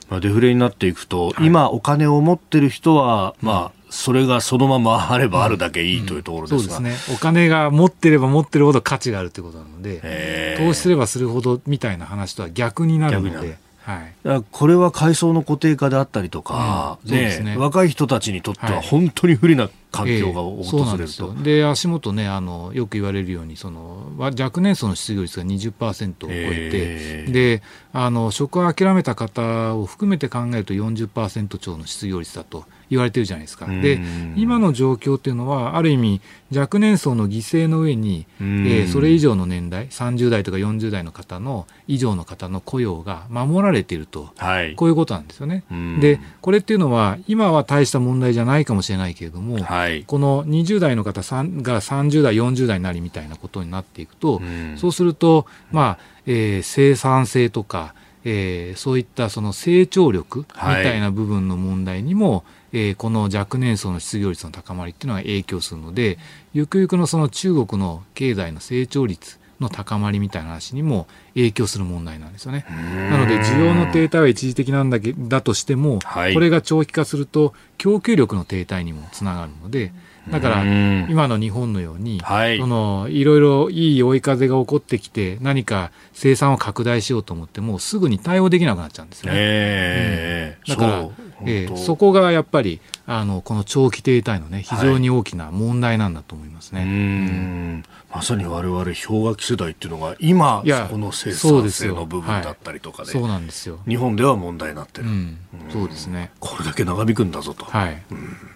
[0.09, 13.64] まあ、デフレになっていくと、はい、今、お金を持ってる人は、まあ、それがそのままあればあるだけいいというところですが、うんうん、そうですね、お金が持ってれば持ってるほど価値があるということなので、投資すればするほどみたいな話とは逆になるので。
[13.85, 17.11] はい、これは階層の固定化であったりとか、うん。
[17.11, 27.61] ねね、若い人たちにとっては本当に不利な環境が訪れると、えー、で足元ねあのよく言われるようにその若年層の失業率が20%を超えて、えー、で
[27.93, 33.65] あの職を諦めた方を含めて考えると40%超の失業率だと言われてるじゃないですか。
[33.67, 33.99] で
[34.35, 36.21] 今の状況っていうのはある意味
[36.55, 45.63] 若年層の犠牲の上に、えー、それ以上の年代30代とか40代の方の以上の方の雇用が守られていると、はい、こういうことなんですよね。
[45.99, 54.41] でこれっていうのは今は大した問題じゃないかもしれないけれども、はい、この20代の方が30代40代になりみたいなことになっていくと、
[54.77, 57.93] そうするとまあ、えー、生産性とか
[58.25, 66.17] えー、そういったその成長力みたいな部分の問題にも、えー、この若年層の失業率の高まりっていうのが影響するので
[66.51, 72.65] ゆくゆくのその中国の経済の成長率の高まりみたいな話にも影響する問題なんですよね。
[73.09, 79.93] なので需要の停滞は一時的なんだけだとしても、はい、これが長期化すると供給力の停滞にもつながるので、
[80.29, 89.31] だから今の日本のように、はい、そのいろいろいい追い風が起こってきて何か生産を拡大しようと思ってもすぐに対応できなくなっちゃうんですね。
[89.35, 91.13] えー、うん、だからそ,、
[91.45, 96.81] えー、そこがやっぱりあのこの長期停滞のね非常に大きな問題なんだと思いますね。
[96.81, 97.83] はい、うん。
[98.11, 103.79] まさに我々氷河期世代っていうのが今そこの生産性の部分だったりとかで、そうなんですよ。
[103.87, 105.37] 日本では問題になってる、うん、
[105.69, 106.31] そうですね。
[106.39, 107.65] これだけ長引くんだぞと。
[107.65, 108.54] はい、うん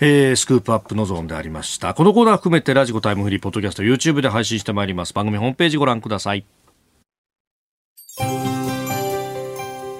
[0.00, 1.94] えー、スクープアップのゾーンでありました。
[1.94, 5.12] このコーナー含めて radiko タイムフリー、ポッドキャスト、YouTube で配信してまいります。
[5.12, 6.44] 番組ホームページご覧ください。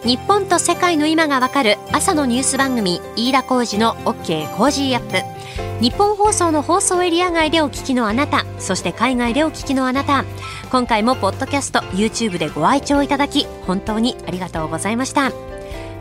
[0.05, 5.83] 日本と世界の今がわかる朝のニュース番組、飯田浩二の OK コージーアップ。
[5.83, 10.25] 日本放送の放送エリア外でお聞きのあなた、そして海外でお聞きのあなた、
[10.71, 15.33] 今回もポッドキャスト、YouTube でご愛聴いただき、本当にありがとうございました。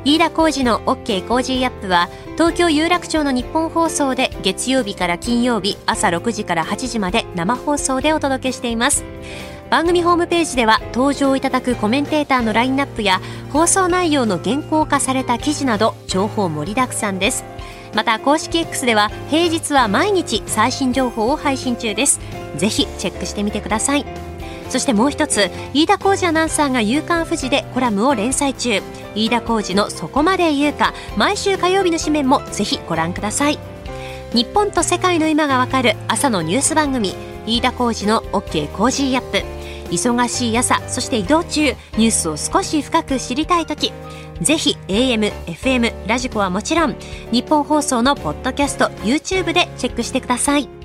[0.05, 9.03] 飯田浩二の OK コージーアップは東京有楽町のニッポン放送で月曜日から金曜日朝6時から8時まで生放送でお届けしています。
[9.69, 13.19] 番組ホームページでは登場いただくコメンテーターのラインナップや
[13.51, 17.43] 放送内容の原稿化された記事など情報盛りだくさんです。
[17.93, 22.21] また公式 X では平日は毎日最新情報を配信中です。
[22.55, 24.05] ぜひチェックしてみてください。
[24.69, 28.81] そしてもう一つ飯田浩二アナウンサーが「夕刊フジ」でコラムを連載中。
[29.15, 33.59] 飯田浩二のそこまで言うか毎週火曜日の紙面もぜひご覧ください。
[34.33, 37.15] 日本と世界の今がわかる朝のニュース番組。
[37.45, 38.69] 飯田浩二の OK!
[38.71, 39.43] Cozy up!。
[39.89, 43.93] 忙しい朝そして移動中ニュースを少し深く知りたい時。
[44.41, 46.95] ぜひ AM、FM、ラジコはもちろん
[47.31, 50.76] ニッポン放送のポッドキャスト YouTube でチェックしてください。